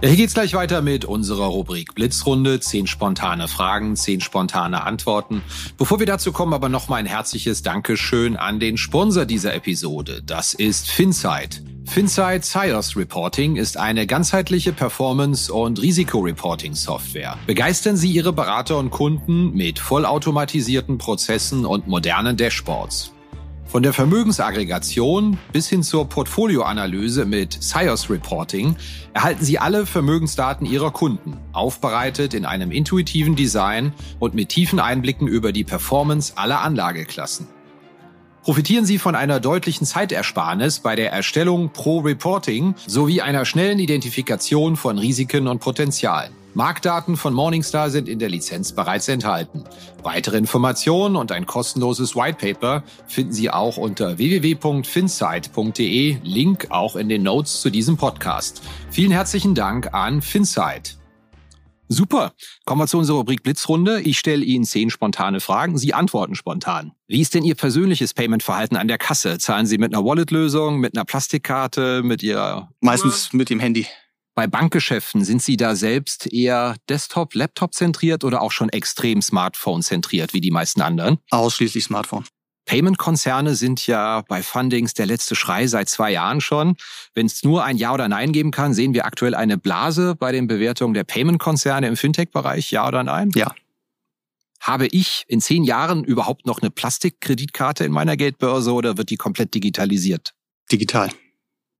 Hier 0.00 0.16
geht's 0.16 0.34
gleich 0.34 0.54
weiter 0.54 0.80
mit 0.80 1.04
unserer 1.04 1.46
Rubrik 1.46 1.94
Blitzrunde. 1.96 2.60
Zehn 2.60 2.86
spontane 2.86 3.48
Fragen, 3.48 3.96
zehn 3.96 4.20
spontane 4.20 4.84
Antworten. 4.84 5.42
Bevor 5.76 5.98
wir 5.98 6.06
dazu 6.06 6.30
kommen, 6.30 6.54
aber 6.54 6.68
nochmal 6.68 7.00
ein 7.00 7.06
herzliches 7.06 7.62
Dankeschön 7.62 8.36
an 8.36 8.60
den 8.60 8.76
Sponsor 8.76 9.24
dieser 9.24 9.54
Episode. 9.54 10.22
Das 10.24 10.54
ist 10.54 10.88
Finsight. 10.88 11.62
Finsight 11.84 12.44
Sires 12.44 12.96
Reporting 12.96 13.56
ist 13.56 13.76
eine 13.76 14.06
ganzheitliche 14.06 14.72
Performance- 14.72 15.52
und 15.52 15.82
Risikoreporting-Software. 15.82 17.36
Begeistern 17.46 17.96
Sie 17.96 18.12
Ihre 18.12 18.32
Berater 18.32 18.78
und 18.78 18.90
Kunden 18.90 19.52
mit 19.52 19.80
vollautomatisierten 19.80 20.98
Prozessen 20.98 21.64
und 21.64 21.88
modernen 21.88 22.36
Dashboards. 22.36 23.12
Von 23.68 23.82
der 23.82 23.92
Vermögensaggregation 23.92 25.36
bis 25.52 25.68
hin 25.68 25.82
zur 25.82 26.08
Portfolioanalyse 26.08 27.26
mit 27.26 27.62
SIOS 27.62 28.08
Reporting 28.08 28.76
erhalten 29.12 29.44
Sie 29.44 29.58
alle 29.58 29.84
Vermögensdaten 29.84 30.66
Ihrer 30.66 30.90
Kunden, 30.90 31.36
aufbereitet 31.52 32.32
in 32.32 32.46
einem 32.46 32.72
intuitiven 32.72 33.36
Design 33.36 33.92
und 34.18 34.32
mit 34.32 34.48
tiefen 34.48 34.80
Einblicken 34.80 35.28
über 35.28 35.52
die 35.52 35.64
Performance 35.64 36.32
aller 36.36 36.62
Anlageklassen. 36.62 37.46
Profitieren 38.42 38.86
Sie 38.86 38.96
von 38.96 39.14
einer 39.14 39.38
deutlichen 39.38 39.86
Zeitersparnis 39.86 40.78
bei 40.78 40.96
der 40.96 41.12
Erstellung 41.12 41.68
pro 41.70 41.98
Reporting 41.98 42.74
sowie 42.86 43.20
einer 43.20 43.44
schnellen 43.44 43.78
Identifikation 43.78 44.76
von 44.76 44.98
Risiken 44.98 45.46
und 45.46 45.58
Potenzialen. 45.58 46.37
Marktdaten 46.58 47.16
von 47.16 47.32
Morningstar 47.34 47.88
sind 47.88 48.08
in 48.08 48.18
der 48.18 48.28
Lizenz 48.30 48.72
bereits 48.72 49.06
enthalten. 49.06 49.62
Weitere 50.02 50.36
Informationen 50.38 51.14
und 51.14 51.30
ein 51.30 51.46
kostenloses 51.46 52.16
Whitepaper 52.16 52.82
finden 53.06 53.32
Sie 53.32 53.48
auch 53.48 53.76
unter 53.76 54.18
www.finsight.de, 54.18 56.16
Link 56.24 56.66
auch 56.70 56.96
in 56.96 57.08
den 57.08 57.22
Notes 57.22 57.60
zu 57.60 57.70
diesem 57.70 57.96
Podcast. 57.96 58.60
Vielen 58.90 59.12
herzlichen 59.12 59.54
Dank 59.54 59.94
an 59.94 60.20
Finsight. 60.20 60.98
Super. 61.86 62.32
Kommen 62.64 62.80
wir 62.80 62.88
zu 62.88 62.98
unserer 62.98 63.18
Rubrik 63.18 63.44
Blitzrunde. 63.44 64.00
Ich 64.00 64.18
stelle 64.18 64.44
Ihnen 64.44 64.64
zehn 64.64 64.90
spontane 64.90 65.38
Fragen. 65.38 65.78
Sie 65.78 65.94
antworten 65.94 66.34
spontan. 66.34 66.90
Wie 67.06 67.20
ist 67.20 67.34
denn 67.34 67.44
Ihr 67.44 67.54
persönliches 67.54 68.14
Payment-Verhalten 68.14 68.74
an 68.74 68.88
der 68.88 68.98
Kasse? 68.98 69.38
Zahlen 69.38 69.66
Sie 69.66 69.78
mit 69.78 69.94
einer 69.94 70.04
Wallet-Lösung, 70.04 70.80
mit 70.80 70.96
einer 70.96 71.04
Plastikkarte, 71.04 72.02
mit 72.02 72.24
Ihrer... 72.24 72.72
Meistens 72.80 73.32
mit 73.32 73.48
dem 73.48 73.60
Handy. 73.60 73.86
Bei 74.38 74.46
Bankgeschäften 74.46 75.24
sind 75.24 75.42
Sie 75.42 75.56
da 75.56 75.74
selbst 75.74 76.32
eher 76.32 76.76
Desktop, 76.88 77.34
Laptop 77.34 77.74
zentriert 77.74 78.22
oder 78.22 78.40
auch 78.40 78.52
schon 78.52 78.68
extrem 78.68 79.20
Smartphone 79.20 79.82
zentriert 79.82 80.32
wie 80.32 80.40
die 80.40 80.52
meisten 80.52 80.80
anderen? 80.80 81.18
Ausschließlich 81.30 81.82
Smartphone. 81.82 82.24
Payment-Konzerne 82.64 83.56
sind 83.56 83.84
ja 83.88 84.22
bei 84.28 84.44
Fundings 84.44 84.94
der 84.94 85.06
letzte 85.06 85.34
Schrei 85.34 85.66
seit 85.66 85.88
zwei 85.88 86.12
Jahren 86.12 86.40
schon. 86.40 86.76
Wenn 87.14 87.26
es 87.26 87.42
nur 87.42 87.64
ein 87.64 87.78
Ja 87.78 87.92
oder 87.92 88.06
Nein 88.06 88.30
geben 88.30 88.52
kann, 88.52 88.74
sehen 88.74 88.94
wir 88.94 89.06
aktuell 89.06 89.34
eine 89.34 89.58
Blase 89.58 90.14
bei 90.14 90.30
den 90.30 90.46
Bewertungen 90.46 90.94
der 90.94 91.02
Payment-Konzerne 91.02 91.88
im 91.88 91.96
Fintech-Bereich. 91.96 92.70
Ja 92.70 92.86
oder 92.86 93.02
Nein? 93.02 93.32
Ja. 93.34 93.52
Habe 94.60 94.86
ich 94.86 95.24
in 95.26 95.40
zehn 95.40 95.64
Jahren 95.64 96.04
überhaupt 96.04 96.46
noch 96.46 96.62
eine 96.62 96.70
Plastikkreditkarte 96.70 97.84
in 97.84 97.90
meiner 97.90 98.16
Geldbörse 98.16 98.72
oder 98.72 98.98
wird 98.98 99.10
die 99.10 99.16
komplett 99.16 99.52
digitalisiert? 99.52 100.32
Digital. 100.70 101.10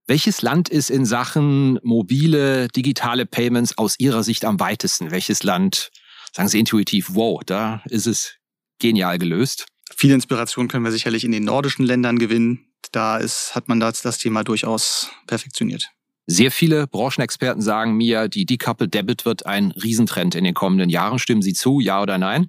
Welches 0.09 0.41
Land 0.41 0.71
ist 0.71 0.89
in 0.89 1.05
Sachen 1.05 1.79
mobile, 1.83 2.69
digitale 2.69 3.27
Payments 3.27 3.77
aus 3.77 3.97
Ihrer 3.99 4.23
Sicht 4.23 4.47
am 4.47 4.59
weitesten? 4.59 5.11
Welches 5.11 5.43
Land, 5.43 5.91
sagen 6.33 6.49
Sie 6.49 6.59
intuitiv, 6.59 7.11
wow, 7.13 7.43
da 7.45 7.83
ist 7.91 8.07
es 8.07 8.37
genial 8.79 9.19
gelöst? 9.19 9.67
Viel 9.95 10.13
Inspiration 10.13 10.67
können 10.67 10.83
wir 10.83 10.93
sicherlich 10.93 11.25
in 11.25 11.33
den 11.33 11.45
nordischen 11.45 11.85
Ländern 11.85 12.19
gewinnen. 12.19 12.65
Da 12.91 13.19
ist, 13.19 13.55
hat 13.55 13.69
man 13.69 13.81
das, 13.81 14.01
das 14.01 14.17
Thema 14.17 14.45
durchaus 14.45 15.11
perfektioniert. 15.27 15.91
Sehr 16.27 16.51
viele 16.53 16.87
Branchenexperten 16.87 17.61
sagen 17.61 17.95
mir, 17.95 18.29
die 18.29 18.47
Decoupled 18.47 18.95
Debit 18.95 19.27
wird 19.27 19.45
ein 19.45 19.73
Riesentrend 19.73 20.35
in 20.35 20.45
den 20.45 20.55
kommenden 20.55 20.89
Jahren. 20.89 21.19
Stimmen 21.19 21.43
Sie 21.43 21.53
zu, 21.53 21.81
ja 21.81 22.01
oder 22.01 22.17
nein? 22.17 22.49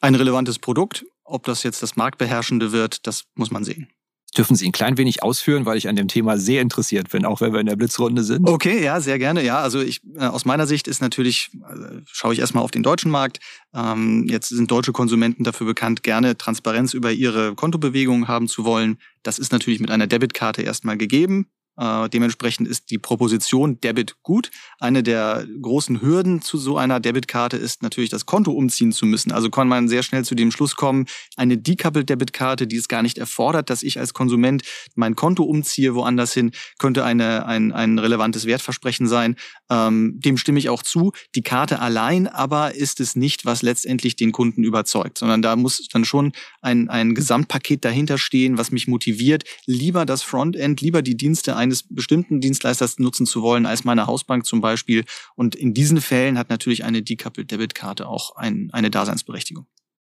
Ein 0.00 0.16
relevantes 0.16 0.58
Produkt. 0.58 1.04
Ob 1.22 1.44
das 1.44 1.62
jetzt 1.62 1.84
das 1.84 1.94
Marktbeherrschende 1.94 2.72
wird, 2.72 3.06
das 3.06 3.26
muss 3.36 3.52
man 3.52 3.62
sehen. 3.62 3.88
Dürfen 4.36 4.54
Sie 4.54 4.68
ein 4.68 4.72
klein 4.72 4.96
wenig 4.96 5.22
ausführen, 5.24 5.66
weil 5.66 5.76
ich 5.76 5.88
an 5.88 5.96
dem 5.96 6.06
Thema 6.06 6.38
sehr 6.38 6.62
interessiert 6.62 7.10
bin, 7.10 7.24
auch 7.24 7.40
wenn 7.40 7.52
wir 7.52 7.58
in 7.60 7.66
der 7.66 7.74
Blitzrunde 7.74 8.22
sind? 8.22 8.48
Okay, 8.48 8.82
ja, 8.82 9.00
sehr 9.00 9.18
gerne. 9.18 9.44
Ja, 9.44 9.58
also 9.58 9.80
ich 9.80 10.02
äh, 10.14 10.20
aus 10.20 10.44
meiner 10.44 10.68
Sicht 10.68 10.86
ist 10.86 11.00
natürlich, 11.00 11.50
äh, 11.54 12.00
schaue 12.06 12.32
ich 12.32 12.38
erstmal 12.38 12.62
auf 12.62 12.70
den 12.70 12.84
deutschen 12.84 13.10
Markt. 13.10 13.40
Ähm, 13.74 14.26
jetzt 14.28 14.50
sind 14.50 14.70
deutsche 14.70 14.92
Konsumenten 14.92 15.42
dafür 15.42 15.66
bekannt, 15.66 16.04
gerne 16.04 16.38
Transparenz 16.38 16.94
über 16.94 17.10
ihre 17.10 17.56
Kontobewegungen 17.56 18.28
haben 18.28 18.46
zu 18.46 18.64
wollen. 18.64 18.98
Das 19.24 19.38
ist 19.40 19.50
natürlich 19.50 19.80
mit 19.80 19.90
einer 19.90 20.06
Debitkarte 20.06 20.62
erstmal 20.62 20.96
gegeben. 20.96 21.46
Äh, 21.80 22.10
dementsprechend 22.10 22.68
ist 22.68 22.90
die 22.90 22.98
Proposition 22.98 23.80
Debit 23.80 24.16
gut. 24.22 24.50
Eine 24.78 25.02
der 25.02 25.46
großen 25.62 26.02
Hürden 26.02 26.42
zu 26.42 26.58
so 26.58 26.76
einer 26.76 27.00
Debitkarte 27.00 27.56
ist 27.56 27.82
natürlich 27.82 28.10
das 28.10 28.26
Konto 28.26 28.52
umziehen 28.52 28.92
zu 28.92 29.06
müssen. 29.06 29.32
Also 29.32 29.48
kann 29.48 29.66
man 29.66 29.88
sehr 29.88 30.02
schnell 30.02 30.24
zu 30.24 30.34
dem 30.34 30.50
Schluss 30.50 30.76
kommen, 30.76 31.06
eine 31.36 31.56
decoupled 31.56 32.10
Debitkarte, 32.10 32.66
die 32.66 32.76
es 32.76 32.88
gar 32.88 33.02
nicht 33.02 33.16
erfordert, 33.16 33.70
dass 33.70 33.82
ich 33.82 33.98
als 33.98 34.12
Konsument 34.12 34.62
mein 34.94 35.16
Konto 35.16 35.42
umziehe 35.44 35.94
woanders 35.94 36.34
hin, 36.34 36.52
könnte 36.78 37.02
eine, 37.02 37.46
ein, 37.46 37.72
ein 37.72 37.98
relevantes 37.98 38.44
Wertversprechen 38.44 39.08
sein. 39.08 39.36
Ähm, 39.70 40.20
dem 40.20 40.36
stimme 40.36 40.58
ich 40.58 40.68
auch 40.68 40.82
zu. 40.82 41.12
Die 41.34 41.42
Karte 41.42 41.80
allein 41.80 42.26
aber 42.26 42.74
ist 42.74 43.00
es 43.00 43.16
nicht, 43.16 43.46
was 43.46 43.62
letztendlich 43.62 44.16
den 44.16 44.32
Kunden 44.32 44.64
überzeugt, 44.64 45.16
sondern 45.16 45.40
da 45.40 45.56
muss 45.56 45.88
dann 45.90 46.04
schon 46.04 46.32
ein, 46.60 46.90
ein 46.90 47.14
Gesamtpaket 47.14 47.86
dahinter 47.86 48.18
stehen, 48.18 48.58
was 48.58 48.70
mich 48.70 48.86
motiviert, 48.86 49.44
lieber 49.64 50.04
das 50.04 50.22
Frontend, 50.22 50.82
lieber 50.82 51.00
die 51.00 51.16
Dienste 51.16 51.56
eines 51.70 51.84
bestimmten 51.88 52.40
Dienstleisters 52.40 52.98
nutzen 52.98 53.26
zu 53.26 53.42
wollen 53.42 53.64
als 53.64 53.84
meine 53.84 54.06
Hausbank 54.06 54.44
zum 54.44 54.60
Beispiel. 54.60 55.04
Und 55.36 55.54
in 55.54 55.72
diesen 55.72 56.00
Fällen 56.00 56.36
hat 56.36 56.50
natürlich 56.50 56.84
eine 56.84 57.02
Decoupled 57.02 57.50
Debitkarte 57.50 58.08
auch 58.08 58.34
ein, 58.36 58.70
eine 58.72 58.90
Daseinsberechtigung. 58.90 59.66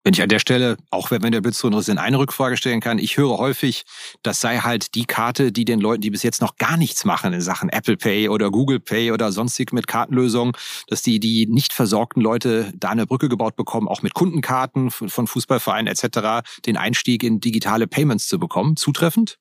Wenn 0.02 0.14
ich 0.14 0.22
an 0.22 0.30
der 0.30 0.38
Stelle, 0.38 0.78
auch 0.90 1.10
wenn 1.10 1.20
der 1.30 1.42
Blitzrunde 1.42 1.82
sind, 1.82 1.98
eine 1.98 2.18
Rückfrage 2.18 2.56
stellen 2.56 2.80
kann, 2.80 2.98
ich 2.98 3.18
höre 3.18 3.36
häufig, 3.36 3.84
das 4.22 4.40
sei 4.40 4.58
halt 4.58 4.94
die 4.94 5.04
Karte, 5.04 5.52
die 5.52 5.66
den 5.66 5.78
Leuten, 5.78 6.00
die 6.00 6.10
bis 6.10 6.22
jetzt 6.22 6.40
noch 6.40 6.56
gar 6.56 6.78
nichts 6.78 7.04
machen 7.04 7.34
in 7.34 7.42
Sachen 7.42 7.68
Apple 7.68 7.98
Pay 7.98 8.30
oder 8.30 8.50
Google 8.50 8.80
Pay 8.80 9.12
oder 9.12 9.30
sonstig 9.30 9.74
mit 9.74 9.86
Kartenlösungen, 9.86 10.52
dass 10.88 11.02
die 11.02 11.20
die 11.20 11.46
nicht 11.46 11.74
versorgten 11.74 12.22
Leute 12.22 12.72
da 12.74 12.88
eine 12.88 13.06
Brücke 13.06 13.28
gebaut 13.28 13.56
bekommen, 13.56 13.88
auch 13.88 14.00
mit 14.00 14.14
Kundenkarten 14.14 14.90
von 14.90 15.26
Fußballvereinen 15.26 15.92
etc., 15.92 16.48
den 16.64 16.78
Einstieg 16.78 17.22
in 17.22 17.40
digitale 17.40 17.86
Payments 17.86 18.26
zu 18.26 18.38
bekommen. 18.38 18.76
Zutreffend? 18.76 19.38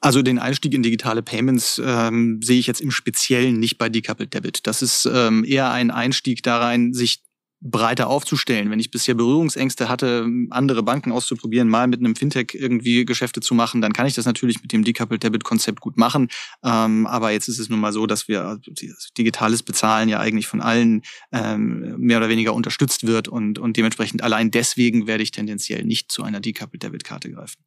Also 0.00 0.20
den 0.20 0.38
Einstieg 0.38 0.74
in 0.74 0.82
digitale 0.82 1.22
Payments 1.22 1.80
ähm, 1.82 2.40
sehe 2.42 2.58
ich 2.58 2.66
jetzt 2.66 2.80
im 2.80 2.90
Speziellen 2.90 3.58
nicht 3.58 3.78
bei 3.78 3.88
Decoupled 3.88 4.32
Debit. 4.32 4.66
Das 4.66 4.82
ist 4.82 5.08
ähm, 5.10 5.42
eher 5.44 5.70
ein 5.70 5.90
Einstieg 5.90 6.42
da 6.42 6.58
rein, 6.58 6.92
sich 6.92 7.25
breiter 7.60 8.08
aufzustellen. 8.08 8.70
Wenn 8.70 8.80
ich 8.80 8.90
bisher 8.90 9.14
Berührungsängste 9.14 9.88
hatte, 9.88 10.26
andere 10.50 10.82
Banken 10.82 11.12
auszuprobieren, 11.12 11.68
mal 11.68 11.86
mit 11.86 12.00
einem 12.00 12.14
Fintech 12.14 12.54
irgendwie 12.54 13.04
Geschäfte 13.04 13.40
zu 13.40 13.54
machen, 13.54 13.80
dann 13.80 13.92
kann 13.92 14.06
ich 14.06 14.14
das 14.14 14.26
natürlich 14.26 14.62
mit 14.62 14.72
dem 14.72 14.84
Decoupled 14.84 15.22
Debit 15.22 15.44
Konzept 15.44 15.80
gut 15.80 15.96
machen. 15.96 16.28
Ähm, 16.62 17.06
aber 17.06 17.30
jetzt 17.30 17.48
ist 17.48 17.58
es 17.58 17.68
nun 17.68 17.80
mal 17.80 17.92
so, 17.92 18.06
dass 18.06 18.28
wir 18.28 18.44
also 18.44 18.70
digitales 19.16 19.62
Bezahlen 19.62 20.08
ja 20.08 20.20
eigentlich 20.20 20.46
von 20.46 20.60
allen 20.60 21.02
ähm, 21.32 21.96
mehr 21.98 22.18
oder 22.18 22.28
weniger 22.28 22.54
unterstützt 22.54 23.06
wird 23.06 23.28
und, 23.28 23.58
und 23.58 23.76
dementsprechend 23.76 24.22
allein 24.22 24.50
deswegen 24.50 25.06
werde 25.06 25.22
ich 25.22 25.30
tendenziell 25.30 25.84
nicht 25.84 26.12
zu 26.12 26.22
einer 26.22 26.40
Decoupled 26.40 26.82
Debit 26.82 27.04
Karte 27.04 27.30
greifen. 27.30 27.64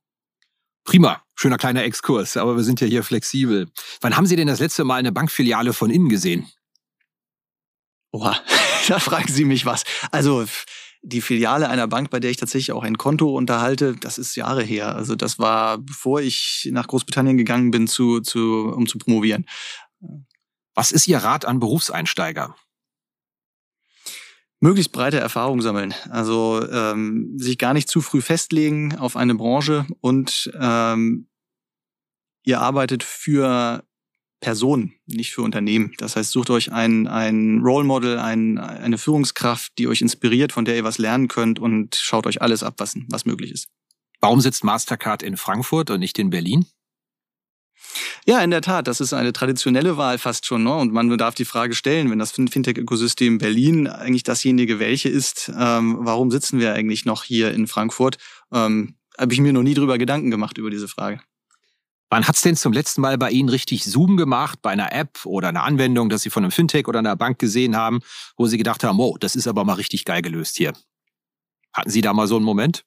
Prima, 0.86 1.22
schöner 1.36 1.58
kleiner 1.58 1.84
Exkurs, 1.84 2.38
aber 2.38 2.56
wir 2.56 2.64
sind 2.64 2.82
ja 2.82 2.88
hier 2.88 3.04
flexibel. 3.04 3.68
Wann 4.02 4.16
haben 4.16 4.26
Sie 4.26 4.36
denn 4.36 4.48
das 4.48 4.60
letzte 4.60 4.84
Mal 4.84 4.96
eine 4.96 5.12
Bankfiliale 5.12 5.74
von 5.74 5.92
innen 5.92 6.10
gesehen? 6.10 6.48
Oha, 8.12 8.40
da 8.88 9.00
fragen 9.00 9.32
Sie 9.32 9.46
mich 9.46 9.66
was. 9.66 9.84
Also 10.12 10.46
die 11.02 11.22
Filiale 11.22 11.70
einer 11.70 11.88
Bank, 11.88 12.10
bei 12.10 12.20
der 12.20 12.32
ich 12.32 12.38
tatsächlich 12.38 12.72
auch 12.72 12.84
ein 12.84 12.98
Konto 12.98 13.34
unterhalte, 13.36 13.96
das 13.96 14.18
ist 14.18 14.36
Jahre 14.36 14.64
her. 14.64 14.96
Also 14.96 15.16
das 15.16 15.40
war, 15.40 15.78
bevor 15.78 16.22
ich 16.22 16.68
nach 16.72 16.88
Großbritannien 16.88 17.38
gegangen 17.38 17.72
bin, 17.72 17.88
zu, 17.88 18.20
zu, 18.20 18.74
um 18.76 18.88
zu 18.88 18.98
promovieren. 18.98 19.46
Was 20.76 20.92
ist 20.92 21.08
Ihr 21.08 21.20
Rat 21.20 21.46
an 21.46 21.60
Berufseinsteiger? 21.60 22.56
Möglichst 24.62 24.92
breite 24.92 25.20
Erfahrung 25.20 25.62
sammeln. 25.62 25.94
Also 26.10 26.68
ähm, 26.70 27.34
sich 27.38 27.58
gar 27.58 27.74
nicht 27.74 27.88
zu 27.88 28.02
früh 28.02 28.22
festlegen 28.22 28.98
auf 28.98 29.16
eine 29.16 29.36
Branche 29.36 29.88
und 30.02 30.52
ähm, 30.60 31.30
ihr 32.44 32.60
arbeitet 32.60 33.04
für 33.04 33.86
Personen, 34.40 34.94
nicht 35.06 35.32
für 35.32 35.42
Unternehmen. 35.42 35.94
Das 35.98 36.16
heißt, 36.16 36.32
sucht 36.32 36.50
euch 36.50 36.72
ein, 36.72 37.08
ein 37.08 37.60
Role 37.62 37.86
Model, 37.86 38.18
ein, 38.20 38.58
eine 38.58 38.98
Führungskraft, 38.98 39.74
die 39.78 39.88
euch 39.88 40.02
inspiriert, 40.02 40.54
von 40.54 40.66
der 40.66 40.76
ihr 40.76 40.84
was 40.84 40.98
lernen 40.98 41.28
könnt 41.28 41.60
und 41.60 41.96
schaut 41.96 42.26
euch 42.26 42.42
alles 42.42 42.64
ab, 42.64 42.76
was, 42.78 42.96
was 43.10 43.26
möglich 43.26 43.52
ist. 43.52 43.68
Warum 44.22 44.42
sitzt 44.42 44.64
Mastercard 44.64 45.24
in 45.24 45.38
Frankfurt 45.38 45.90
und 45.92 46.00
nicht 46.00 46.20
in 46.20 46.30
Berlin? 46.30 46.66
Ja, 48.26 48.42
in 48.42 48.52
der 48.52 48.62
Tat, 48.62 48.88
das 48.88 49.02
ist 49.02 49.14
eine 49.14 49.34
traditionelle 49.34 49.98
Wahl 49.98 50.18
fast 50.18 50.46
schon. 50.46 50.64
Ne? 50.64 50.74
Und 50.74 50.94
man 50.94 51.18
darf 51.18 51.36
die 51.36 51.46
Frage 51.46 51.74
stellen, 51.74 52.12
wenn 52.12 52.20
das 52.20 52.32
Fintech-Ökosystem 52.32 53.38
Berlin 53.40 53.88
eigentlich 53.88 54.24
dasjenige 54.24 54.80
welche 54.80 55.10
ist, 55.10 55.52
ähm, 55.58 55.98
warum 56.02 56.30
sitzen 56.30 56.60
wir 56.60 56.74
eigentlich 56.74 57.06
noch 57.06 57.24
hier 57.24 57.52
in 57.52 57.68
Frankfurt? 57.68 58.18
Ähm, 58.54 58.96
Habe 59.18 59.34
ich 59.34 59.42
mir 59.42 59.54
noch 59.54 59.64
nie 59.64 59.74
drüber 59.74 59.98
Gedanken 59.98 60.32
gemacht 60.32 60.58
über 60.58 60.70
diese 60.70 60.88
Frage. 60.88 61.22
Wann 62.10 62.28
hat's 62.28 62.42
denn 62.42 62.56
zum 62.56 62.74
letzten 62.74 63.02
Mal 63.02 63.18
bei 63.18 63.30
Ihnen 63.30 63.50
richtig 63.50 63.84
Zoom 63.84 64.18
gemacht, 64.18 64.62
bei 64.62 64.72
einer 64.72 64.92
App 64.92 65.26
oder 65.26 65.50
einer 65.50 65.64
Anwendung, 65.64 66.10
dass 66.10 66.24
Sie 66.24 66.32
von 66.32 66.44
einem 66.44 66.52
Fintech 66.52 66.88
oder 66.88 67.00
einer 67.00 67.16
Bank 67.16 67.38
gesehen 67.38 67.76
haben, 67.76 68.00
wo 68.36 68.48
Sie 68.48 68.58
gedacht 68.58 68.84
haben, 68.84 68.98
wow, 68.98 69.18
das 69.20 69.36
ist 69.36 69.48
aber 69.48 69.64
mal 69.64 69.74
richtig 69.74 70.06
geil 70.06 70.22
gelöst 70.22 70.58
hier? 70.58 70.74
Hatten 71.72 71.92
Sie 71.92 72.02
da 72.02 72.14
mal 72.14 72.28
so 72.28 72.36
einen 72.36 72.46
Moment? 72.46 72.84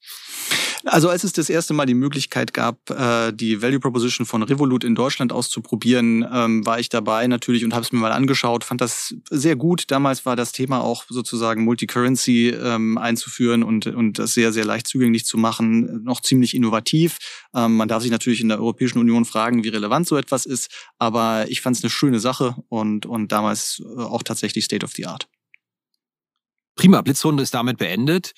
Also 0.85 1.09
als 1.09 1.23
es 1.23 1.33
das 1.33 1.49
erste 1.49 1.75
Mal 1.75 1.87
die 1.87 1.95
Möglichkeit 1.95 2.53
gab, 2.53 2.91
äh, 2.91 3.33
die 3.33 3.63
Value 3.63 3.79
Proposition 3.79 4.27
von 4.27 4.43
Revolut 4.43 4.83
in 4.83 4.95
Deutschland 4.95 5.33
auszuprobieren, 5.33 6.27
ähm, 6.33 6.67
war 6.67 6.81
ich 6.81 6.89
dabei 6.89 7.27
natürlich 7.29 7.65
und 7.65 7.73
habe 7.73 7.85
es 7.85 7.93
mir 7.93 8.01
mal 8.01 8.11
angeschaut, 8.11 8.65
fand 8.65 8.81
das 8.81 9.15
sehr 9.31 9.55
gut. 9.55 9.85
Damals 9.93 10.27
war 10.27 10.35
das 10.35 10.51
Thema 10.51 10.83
auch 10.83 11.05
sozusagen 11.09 11.63
Multicurrency 11.65 12.49
ähm, 12.49 12.99
einzuführen 12.99 13.63
und, 13.63 13.87
und 13.87 14.19
das 14.19 14.35
sehr, 14.35 14.53
sehr 14.53 14.65
leicht 14.65 14.89
zugänglich 14.89 15.25
zu 15.25 15.39
machen, 15.39 16.03
noch 16.03 16.21
ziemlich 16.21 16.55
innovativ. 16.55 17.19
Ähm, 17.55 17.77
man 17.77 17.89
darf 17.89 18.03
sich 18.03 18.11
natürlich 18.11 18.41
in 18.41 18.49
der 18.49 18.59
Europäischen 18.59 18.99
Union 18.99 19.25
fragen, 19.25 19.63
wie 19.63 19.69
relevant 19.69 20.09
so 20.09 20.17
etwas 20.17 20.47
ist, 20.47 20.69
aber 20.99 21.47
ich 21.49 21.61
fand 21.61 21.77
es 21.77 21.85
eine 21.85 21.91
schöne 21.91 22.19
Sache 22.19 22.57
und, 22.69 23.07
und 23.07 23.31
damals 23.31 23.81
äh, 23.85 24.01
auch 24.01 24.25
tatsächlich 24.25 24.65
State 24.65 24.85
of 24.85 24.93
the 24.93 25.07
Art. 25.07 25.29
Prima, 26.75 27.03
Blitzrunde 27.03 27.43
ist 27.43 27.55
damit 27.55 27.79
beendet 27.79 28.33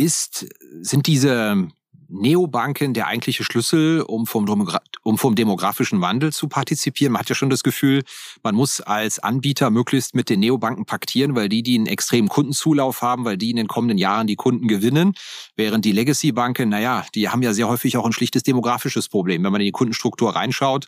ist, 0.00 0.46
sind 0.80 1.06
diese 1.06 1.68
Neobanken 2.08 2.92
der 2.92 3.06
eigentliche 3.06 3.44
Schlüssel, 3.44 4.02
um 4.02 4.26
vom, 4.26 4.68
um 5.02 5.18
vom 5.18 5.34
demografischen 5.34 6.00
Wandel 6.00 6.32
zu 6.32 6.48
partizipieren. 6.48 7.12
Man 7.12 7.20
hat 7.20 7.28
ja 7.28 7.34
schon 7.34 7.50
das 7.50 7.62
Gefühl, 7.62 8.02
man 8.42 8.54
muss 8.54 8.80
als 8.80 9.20
Anbieter 9.20 9.70
möglichst 9.70 10.14
mit 10.14 10.28
den 10.28 10.40
Neobanken 10.40 10.86
paktieren, 10.86 11.36
weil 11.36 11.48
die, 11.48 11.62
die 11.62 11.76
einen 11.76 11.86
extremen 11.86 12.28
Kundenzulauf 12.28 13.02
haben, 13.02 13.24
weil 13.24 13.36
die 13.36 13.50
in 13.50 13.56
den 13.56 13.68
kommenden 13.68 13.98
Jahren 13.98 14.26
die 14.26 14.36
Kunden 14.36 14.66
gewinnen, 14.66 15.14
während 15.54 15.84
die 15.84 15.92
Legacy-Banken, 15.92 16.68
naja, 16.68 17.04
die 17.14 17.28
haben 17.28 17.42
ja 17.42 17.52
sehr 17.52 17.68
häufig 17.68 17.96
auch 17.96 18.06
ein 18.06 18.12
schlichtes 18.12 18.42
demografisches 18.42 19.08
Problem. 19.08 19.44
Wenn 19.44 19.52
man 19.52 19.60
in 19.60 19.66
die 19.66 19.72
Kundenstruktur 19.72 20.34
reinschaut, 20.34 20.86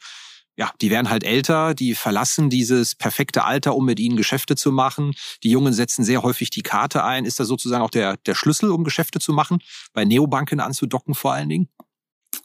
ja, 0.56 0.70
die 0.80 0.90
werden 0.90 1.08
halt 1.08 1.24
älter, 1.24 1.74
die 1.74 1.94
verlassen 1.94 2.50
dieses 2.50 2.94
perfekte 2.94 3.44
Alter, 3.44 3.74
um 3.74 3.86
mit 3.86 3.98
ihnen 3.98 4.16
Geschäfte 4.16 4.54
zu 4.54 4.70
machen. 4.70 5.14
Die 5.42 5.50
Jungen 5.50 5.72
setzen 5.72 6.04
sehr 6.04 6.22
häufig 6.22 6.50
die 6.50 6.62
Karte 6.62 7.04
ein. 7.04 7.24
Ist 7.24 7.40
das 7.40 7.48
sozusagen 7.48 7.82
auch 7.82 7.90
der, 7.90 8.18
der 8.18 8.34
Schlüssel, 8.34 8.70
um 8.70 8.84
Geschäfte 8.84 9.18
zu 9.18 9.32
machen? 9.32 9.60
Bei 9.92 10.04
Neobanken 10.04 10.60
anzudocken 10.60 11.14
vor 11.14 11.32
allen 11.32 11.48
Dingen? 11.48 11.68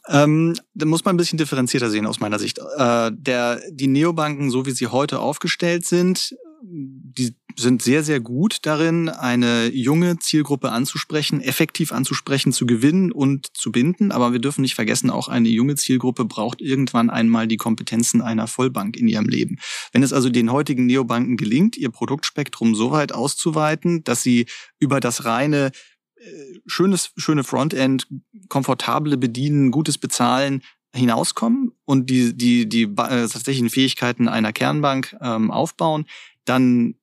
Ähm, 0.08 0.54
da 0.74 0.86
muss 0.86 1.04
man 1.04 1.14
ein 1.14 1.18
bisschen 1.18 1.38
differenzierter 1.38 1.90
sehen 1.90 2.06
aus 2.06 2.20
meiner 2.20 2.38
Sicht. 2.38 2.58
Äh, 2.58 3.10
der, 3.12 3.60
die 3.70 3.88
Neobanken, 3.88 4.50
so 4.50 4.64
wie 4.64 4.70
sie 4.70 4.86
heute 4.86 5.20
aufgestellt 5.20 5.84
sind, 5.84 6.34
die 6.62 7.34
sind 7.56 7.82
sehr, 7.82 8.04
sehr 8.04 8.20
gut 8.20 8.58
darin, 8.62 9.08
eine 9.08 9.66
junge 9.66 10.18
Zielgruppe 10.18 10.70
anzusprechen, 10.70 11.40
effektiv 11.40 11.92
anzusprechen, 11.92 12.52
zu 12.52 12.66
gewinnen 12.66 13.10
und 13.10 13.56
zu 13.56 13.72
binden. 13.72 14.12
Aber 14.12 14.32
wir 14.32 14.38
dürfen 14.38 14.62
nicht 14.62 14.74
vergessen, 14.74 15.10
auch 15.10 15.28
eine 15.28 15.48
junge 15.48 15.74
Zielgruppe 15.74 16.24
braucht 16.24 16.60
irgendwann 16.60 17.10
einmal 17.10 17.48
die 17.48 17.56
Kompetenzen 17.56 18.22
einer 18.22 18.46
Vollbank 18.46 18.96
in 18.96 19.08
ihrem 19.08 19.28
Leben. 19.28 19.58
Wenn 19.92 20.02
es 20.02 20.12
also 20.12 20.30
den 20.30 20.52
heutigen 20.52 20.86
Neobanken 20.86 21.36
gelingt, 21.36 21.76
ihr 21.76 21.90
Produktspektrum 21.90 22.74
so 22.74 22.90
weit 22.92 23.12
auszuweiten, 23.12 24.04
dass 24.04 24.22
sie 24.22 24.46
über 24.78 25.00
das 25.00 25.24
reine 25.24 25.72
äh, 26.16 26.60
schönes, 26.66 27.10
schöne 27.16 27.44
Frontend, 27.44 28.06
komfortable 28.48 29.16
Bedienen, 29.16 29.70
gutes 29.70 29.98
Bezahlen 29.98 30.62
hinauskommen 30.94 31.72
und 31.84 32.08
die, 32.08 32.36
die, 32.36 32.68
die 32.68 32.84
äh, 32.84 33.28
tatsächlichen 33.28 33.70
Fähigkeiten 33.70 34.28
einer 34.28 34.52
Kernbank 34.52 35.16
ähm, 35.20 35.50
aufbauen, 35.50 36.06
dann 36.48 36.94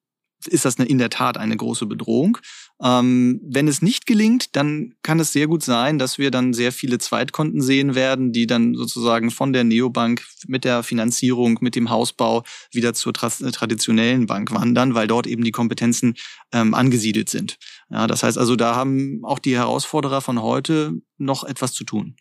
ist 0.47 0.65
das 0.65 0.77
eine, 0.77 0.87
in 0.87 0.97
der 0.97 1.09
Tat 1.09 1.37
eine 1.37 1.57
große 1.57 1.85
Bedrohung. 1.85 2.37
Ähm, 2.81 3.39
wenn 3.43 3.67
es 3.67 3.81
nicht 3.81 4.05
gelingt, 4.05 4.55
dann 4.55 4.93
kann 5.01 5.19
es 5.19 5.31
sehr 5.31 5.47
gut 5.47 5.63
sein, 5.63 5.97
dass 5.97 6.17
wir 6.17 6.29
dann 6.29 6.53
sehr 6.53 6.71
viele 6.71 6.97
Zweitkonten 6.97 7.61
sehen 7.61 7.95
werden, 7.95 8.31
die 8.31 8.47
dann 8.47 8.75
sozusagen 8.75 9.31
von 9.31 9.53
der 9.53 9.63
Neobank 9.63 10.23
mit 10.47 10.65
der 10.65 10.83
Finanzierung, 10.83 11.59
mit 11.61 11.75
dem 11.75 11.89
Hausbau 11.89 12.43
wieder 12.71 12.93
zur 12.93 13.13
tra 13.13 13.29
traditionellen 13.29 14.25
Bank 14.25 14.51
wandern, 14.51 14.93
weil 14.93 15.07
dort 15.07 15.27
eben 15.27 15.43
die 15.43 15.51
Kompetenzen 15.51 16.15
ähm, 16.51 16.73
angesiedelt 16.73 17.29
sind. 17.29 17.57
Ja, 17.89 18.07
das 18.07 18.23
heißt 18.23 18.37
also, 18.37 18.55
da 18.55 18.75
haben 18.75 19.21
auch 19.23 19.39
die 19.39 19.55
Herausforderer 19.55 20.21
von 20.21 20.41
heute 20.41 21.01
noch 21.17 21.43
etwas 21.43 21.73
zu 21.73 21.85
tun. 21.85 22.17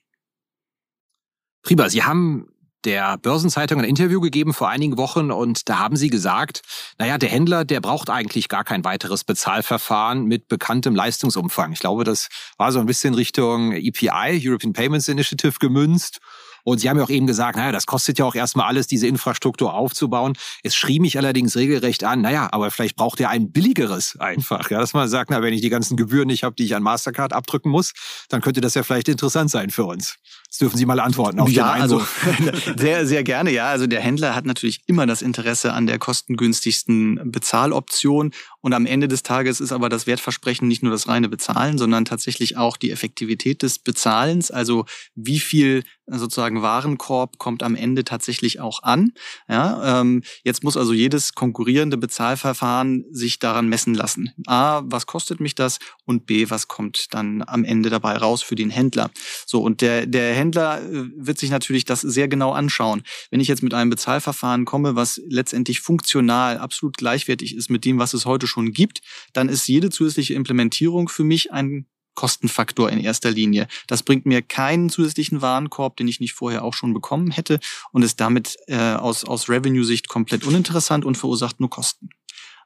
Prima, 1.63 1.89
Sie 1.89 2.03
haben 2.03 2.47
der 2.85 3.19
Börsenzeitung 3.19 3.81
ein 3.81 3.85
Interview 3.85 4.21
gegeben 4.21 4.53
vor 4.53 4.69
einigen 4.69 4.97
Wochen 4.97 5.31
und 5.31 5.69
da 5.69 5.79
haben 5.79 5.97
sie 5.97 6.11
gesagt, 6.11 6.63
naja, 6.99 7.19
der 7.19 7.29
Händler, 7.29 7.65
der 7.65 7.81
braucht 7.81 8.11
eigentlich 8.11 8.49
gar 8.49 8.65
kein 8.65 8.85
weiteres 8.85 9.25
Bezahlverfahren 9.25 10.25
mit 10.25 10.49
bekanntem 10.49 10.95
Leistungsumfang. 10.95 11.73
Ich 11.73 11.81
glaube, 11.81 12.05
das 12.05 12.29
war 12.57 12.73
so 12.73 12.81
ein 12.81 12.87
bisschen 12.87 13.15
Richtung 13.15 13.73
EPI, 13.73 14.41
European 14.43 14.73
Payments 14.73 15.09
Initiative, 15.09 15.55
gemünzt. 15.59 16.21
Und 16.65 16.79
Sie 16.79 16.89
haben 16.89 16.97
ja 16.97 17.05
auch 17.05 17.11
eben 17.11 17.27
gesagt, 17.27 17.57
naja, 17.57 17.73
das 17.73 17.87
kostet 17.87 18.19
ja 18.19 18.25
auch 18.25 18.35
erstmal 18.35 18.67
alles, 18.67 18.87
diese 18.87 19.07
Infrastruktur 19.07 19.75
aufzubauen. 19.75 20.33
Es 20.63 20.75
schrie 20.75 20.99
mich 20.99 21.19
allerdings 21.19 21.57
regelrecht 21.57 22.05
an, 22.05 22.23
naja, 22.23 22.49
aber 22.53 22.71
vielleicht 22.71 22.97
braucht 22.97 23.21
ihr 23.21 23.29
ein 23.29 23.53
billigeres 23.53 24.19
einfach. 24.19 24.71
Ja, 24.71 24.81
dass 24.81 24.95
man 24.95 25.09
sagt, 25.09 25.31
na, 25.31 25.43
wenn 25.43 25.53
ich 25.53 25.61
die 25.61 25.69
ganzen 25.69 25.97
Gebühren 25.97 26.27
nicht 26.27 26.43
habe, 26.43 26.55
die 26.57 26.65
ich 26.65 26.75
an 26.75 26.83
Mastercard 26.83 27.35
abdrücken 27.35 27.71
muss, 27.71 27.93
dann 28.31 28.41
könnte 28.41 28.63
das 28.63 28.75
ja 28.75 28.83
vielleicht 28.83 29.09
interessant 29.09 29.51
sein 29.51 29.71
für 29.71 29.85
uns. 29.85 30.17
Das 30.55 30.61
dürfen 30.61 30.77
Sie 30.77 30.87
mal 30.87 31.01
antworten 31.01 31.41
auf 31.41 31.49
ja, 31.49 31.73
den 31.73 31.83
also 31.83 32.07
sehr, 32.77 33.09
sehr 33.09 33.25
gerne. 33.25 33.51
Ja, 33.51 33.71
also 33.71 33.89
der 33.89 34.01
Händler 34.01 34.37
hat 34.37 34.47
natürlich 34.47 34.83
immer 34.87 35.05
das 35.05 35.21
Interesse 35.21 35.73
an 35.73 35.89
der 35.89 35.99
kostengünstigsten 35.99 37.33
Bezahloption. 37.33 38.31
Und 38.65 38.73
am 38.73 38.87
Ende 38.87 39.09
des 39.09 39.23
Tages 39.23 39.61
ist 39.61 39.73
aber 39.73 39.91
das 39.91 40.07
Wertversprechen 40.07 40.67
nicht 40.67 40.83
nur 40.83 40.91
das 40.91 41.07
reine 41.07 41.29
Bezahlen, 41.29 41.77
sondern 41.77 42.07
tatsächlich 42.07 42.57
auch 42.57 42.79
die 42.79 42.93
Effektivität 42.93 43.61
des 43.61 43.79
Bezahlens. 43.79 44.51
Also 44.51 44.87
wie 45.15 45.39
viel 45.39 45.85
sozusagen 46.07 46.63
Warenkorb 46.63 47.39
kommt 47.39 47.63
am 47.63 47.77
Ende 47.77 48.05
tatsächlich 48.05 48.61
auch 48.61 48.83
an. 48.83 49.13
Ja, 49.49 50.01
ähm, 50.01 50.23
jetzt 50.43 50.63
muss 50.63 50.77
also 50.77 50.93
jedes 50.93 51.35
konkurrierende 51.35 51.97
Bezahlverfahren 51.97 53.05
sich 53.11 53.39
daran 53.39 53.69
messen 53.69 53.95
lassen. 53.95 54.33
A, 54.47 54.83
was 54.85 55.07
kostet 55.07 55.41
mich 55.41 55.55
das? 55.55 55.79
Und 56.05 56.27
B, 56.27 56.51
was 56.51 56.69
kommt 56.69 57.15
dann 57.15 57.43
am 57.47 57.65
Ende 57.65 57.89
dabei 57.89 58.17
raus 58.17 58.43
für 58.43 58.55
den 58.55 58.71
Händler? 58.71 59.11
So, 59.47 59.63
und 59.63 59.81
der, 59.81 60.07
der 60.07 60.35
Händler 60.35 60.83
äh, 60.83 61.07
wird 61.17 61.39
sich 61.39 61.51
natürlich 61.51 61.85
das 61.85 62.03
sehr 62.03 62.29
genau 62.29 62.53
anschauen. 62.53 63.03
Wenn 63.31 63.41
ich 63.41 63.49
jetzt 63.49 63.63
mit 63.63 63.73
einem 63.73 63.91
Bezahlverfahren 63.91 64.67
komme, 64.67 64.97
was 64.97 65.21
letztendlich 65.29 65.81
funktional 65.81 66.59
absolut 66.59 66.99
gleichwertig 66.99 67.57
ist 67.57 67.71
mit 67.71 67.85
dem, 67.85 67.99
was 67.99 68.13
es 68.13 68.27
heute 68.27 68.47
gibt, 68.73 69.01
dann 69.33 69.49
ist 69.49 69.67
jede 69.67 69.91
zusätzliche 69.91 70.35
Implementierung 70.35 71.09
für 71.09 71.25
mich 71.25 71.53
ein 71.53 71.87
Kostenfaktor 72.15 72.91
in 72.91 73.01
erster 73.01 73.31
Linie. 73.31 73.67
Das 73.87 74.03
bringt 74.03 74.25
mir 74.25 74.41
keinen 74.41 74.89
zusätzlichen 74.89 75.43
Warenkorb, 75.43 75.97
den 75.97 76.09
ich 76.09 76.21
nicht 76.21 76.33
vorher 76.33 76.65
auch 76.65 76.75
schon 76.75 76.95
bekommen 76.95 77.31
hätte 77.31 77.59
und 77.93 78.03
ist 78.03 78.21
damit 78.21 78.57
äh, 78.69 78.95
aus, 78.95 79.25
aus 79.25 79.49
Revenue-Sicht 79.49 80.09
komplett 80.09 80.45
uninteressant 80.45 81.05
und 81.05 81.17
verursacht 81.17 81.61
nur 81.61 81.71
Kosten. 81.71 82.11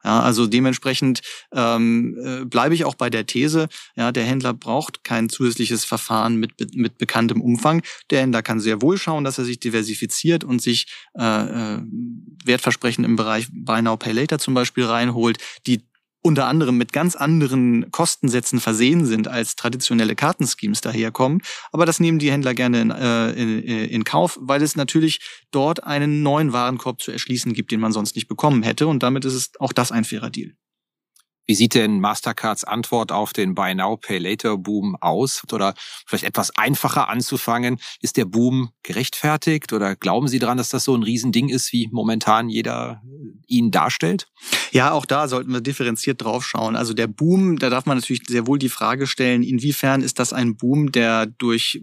Ja, 0.04 0.20
also 0.20 0.46
dementsprechend 0.46 1.20
ähm, 1.52 2.16
äh, 2.22 2.44
bleibe 2.44 2.74
ich 2.74 2.84
auch 2.84 2.94
bei 2.94 3.10
der 3.10 3.26
These, 3.26 3.68
ja, 3.96 4.12
der 4.12 4.24
Händler 4.24 4.54
braucht 4.54 5.04
kein 5.04 5.28
zusätzliches 5.28 5.84
Verfahren 5.84 6.36
mit, 6.36 6.52
mit 6.74 6.98
bekanntem 6.98 7.40
Umfang. 7.40 7.82
Der 8.10 8.20
Händler 8.20 8.42
kann 8.42 8.60
sehr 8.60 8.82
wohl 8.82 8.98
schauen, 8.98 9.24
dass 9.24 9.38
er 9.38 9.44
sich 9.44 9.60
diversifiziert 9.60 10.44
und 10.44 10.62
sich 10.62 10.86
äh, 11.18 11.22
äh 11.22 11.82
Wertversprechen 12.44 13.04
im 13.04 13.16
Bereich 13.16 13.48
Buy 13.52 13.82
Now 13.82 13.96
Pay 13.96 14.12
Later 14.12 14.38
zum 14.38 14.54
Beispiel 14.54 14.84
reinholt, 14.84 15.38
die 15.66 15.82
unter 16.22 16.46
anderem 16.46 16.76
mit 16.76 16.92
ganz 16.92 17.16
anderen 17.16 17.90
Kostensätzen 17.90 18.60
versehen 18.60 19.06
sind, 19.06 19.28
als 19.28 19.56
traditionelle 19.56 20.14
Kartenschemes 20.14 20.80
daherkommen. 20.80 21.42
Aber 21.72 21.86
das 21.86 22.00
nehmen 22.00 22.18
die 22.18 22.30
Händler 22.30 22.54
gerne 22.54 22.80
in, 22.80 22.90
äh, 22.90 23.30
in, 23.32 23.62
in 23.62 24.04
Kauf, 24.04 24.38
weil 24.40 24.62
es 24.62 24.76
natürlich 24.76 25.20
dort 25.50 25.84
einen 25.84 26.22
neuen 26.22 26.52
Warenkorb 26.52 27.00
zu 27.00 27.12
erschließen 27.12 27.52
gibt, 27.52 27.70
den 27.70 27.80
man 27.80 27.92
sonst 27.92 28.16
nicht 28.16 28.28
bekommen 28.28 28.62
hätte. 28.62 28.86
Und 28.86 29.02
damit 29.02 29.24
ist 29.24 29.34
es 29.34 29.52
auch 29.58 29.72
das 29.72 29.92
ein 29.92 30.04
fairer 30.04 30.30
Deal. 30.30 30.54
Wie 31.48 31.54
sieht 31.54 31.74
denn 31.74 31.98
Mastercards 31.98 32.64
Antwort 32.64 33.10
auf 33.10 33.32
den 33.32 33.54
Buy 33.54 33.74
Now, 33.74 33.96
Pay 33.96 34.18
Later 34.18 34.58
Boom 34.58 34.96
aus? 35.00 35.42
Oder 35.50 35.72
vielleicht 36.06 36.24
etwas 36.24 36.54
einfacher 36.58 37.08
anzufangen. 37.08 37.80
Ist 38.02 38.18
der 38.18 38.26
Boom 38.26 38.68
gerechtfertigt 38.82 39.72
oder 39.72 39.96
glauben 39.96 40.28
Sie 40.28 40.38
daran, 40.38 40.58
dass 40.58 40.68
das 40.68 40.84
so 40.84 40.94
ein 40.94 41.02
Riesending 41.02 41.48
ist, 41.48 41.72
wie 41.72 41.88
momentan 41.90 42.50
jeder 42.50 43.00
äh, 43.02 43.30
ihn 43.46 43.70
darstellt? 43.70 44.28
Ja, 44.72 44.92
auch 44.92 45.06
da 45.06 45.26
sollten 45.26 45.50
wir 45.50 45.62
differenziert 45.62 46.22
draufschauen. 46.22 46.76
Also 46.76 46.92
der 46.92 47.06
Boom, 47.06 47.58
da 47.58 47.70
darf 47.70 47.86
man 47.86 47.96
natürlich 47.96 48.24
sehr 48.28 48.46
wohl 48.46 48.58
die 48.58 48.68
Frage 48.68 49.06
stellen, 49.06 49.42
inwiefern 49.42 50.02
ist 50.02 50.18
das 50.18 50.34
ein 50.34 50.54
Boom, 50.54 50.92
der 50.92 51.24
durch 51.24 51.80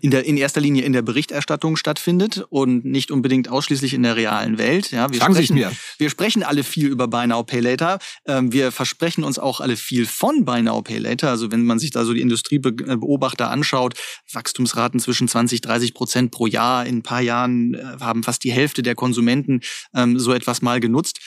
in, 0.00 0.10
der, 0.10 0.24
in 0.24 0.36
erster 0.36 0.60
Linie 0.60 0.84
in 0.84 0.92
der 0.92 1.02
Berichterstattung 1.02 1.76
stattfindet 1.76 2.44
und 2.50 2.84
nicht 2.84 3.10
unbedingt 3.10 3.48
ausschließlich 3.48 3.94
in 3.94 4.02
der 4.02 4.16
realen 4.16 4.58
Welt. 4.58 4.90
Ja, 4.90 5.10
wir, 5.10 5.18
Sagen 5.18 5.34
sprechen, 5.34 5.54
mir. 5.54 5.72
wir 5.98 6.10
sprechen 6.10 6.42
alle 6.42 6.62
viel 6.62 6.88
über 6.88 7.08
Buy 7.08 7.26
Now, 7.26 7.42
Pay 7.42 7.60
Later. 7.60 7.98
Ähm, 8.26 8.52
wir 8.52 8.72
versprechen 8.72 9.24
uns 9.24 9.38
auch 9.38 9.60
alle 9.60 9.76
viel 9.76 10.06
von 10.06 10.44
Buy 10.44 10.62
Now, 10.62 10.82
Pay 10.82 10.98
Later. 10.98 11.30
Also 11.30 11.50
wenn 11.50 11.64
man 11.64 11.78
sich 11.78 11.90
da 11.90 12.04
so 12.04 12.12
die 12.12 12.20
Industriebeobachter 12.20 13.50
anschaut, 13.50 13.94
Wachstumsraten 14.32 15.00
zwischen 15.00 15.28
20, 15.28 15.62
30 15.62 15.94
Prozent 15.94 16.30
pro 16.30 16.46
Jahr. 16.46 16.84
In 16.84 16.98
ein 16.98 17.02
paar 17.02 17.22
Jahren 17.22 17.74
äh, 17.74 17.82
haben 18.00 18.22
fast 18.22 18.44
die 18.44 18.52
Hälfte 18.52 18.82
der 18.82 18.94
Konsumenten 18.94 19.60
ähm, 19.94 20.18
so 20.18 20.32
etwas 20.32 20.60
mal 20.60 20.80
genutzt 20.80 21.18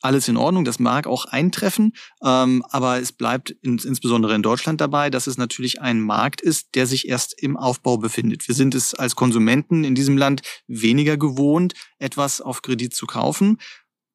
alles 0.00 0.28
in 0.28 0.36
Ordnung, 0.36 0.64
das 0.64 0.78
mag 0.78 1.06
auch 1.06 1.26
eintreffen, 1.26 1.92
ähm, 2.24 2.64
aber 2.70 3.00
es 3.00 3.12
bleibt 3.12 3.50
in, 3.50 3.78
insbesondere 3.78 4.34
in 4.34 4.42
Deutschland 4.42 4.80
dabei, 4.80 5.10
dass 5.10 5.26
es 5.26 5.36
natürlich 5.36 5.80
ein 5.80 6.00
Markt 6.00 6.40
ist, 6.40 6.74
der 6.74 6.86
sich 6.86 7.08
erst 7.08 7.40
im 7.40 7.56
Aufbau 7.56 7.98
befindet. 7.98 8.48
Wir 8.48 8.54
sind 8.54 8.74
es 8.74 8.94
als 8.94 9.16
Konsumenten 9.16 9.84
in 9.84 9.94
diesem 9.94 10.16
Land 10.16 10.42
weniger 10.66 11.16
gewohnt, 11.16 11.74
etwas 11.98 12.40
auf 12.40 12.62
Kredit 12.62 12.94
zu 12.94 13.06
kaufen. 13.06 13.58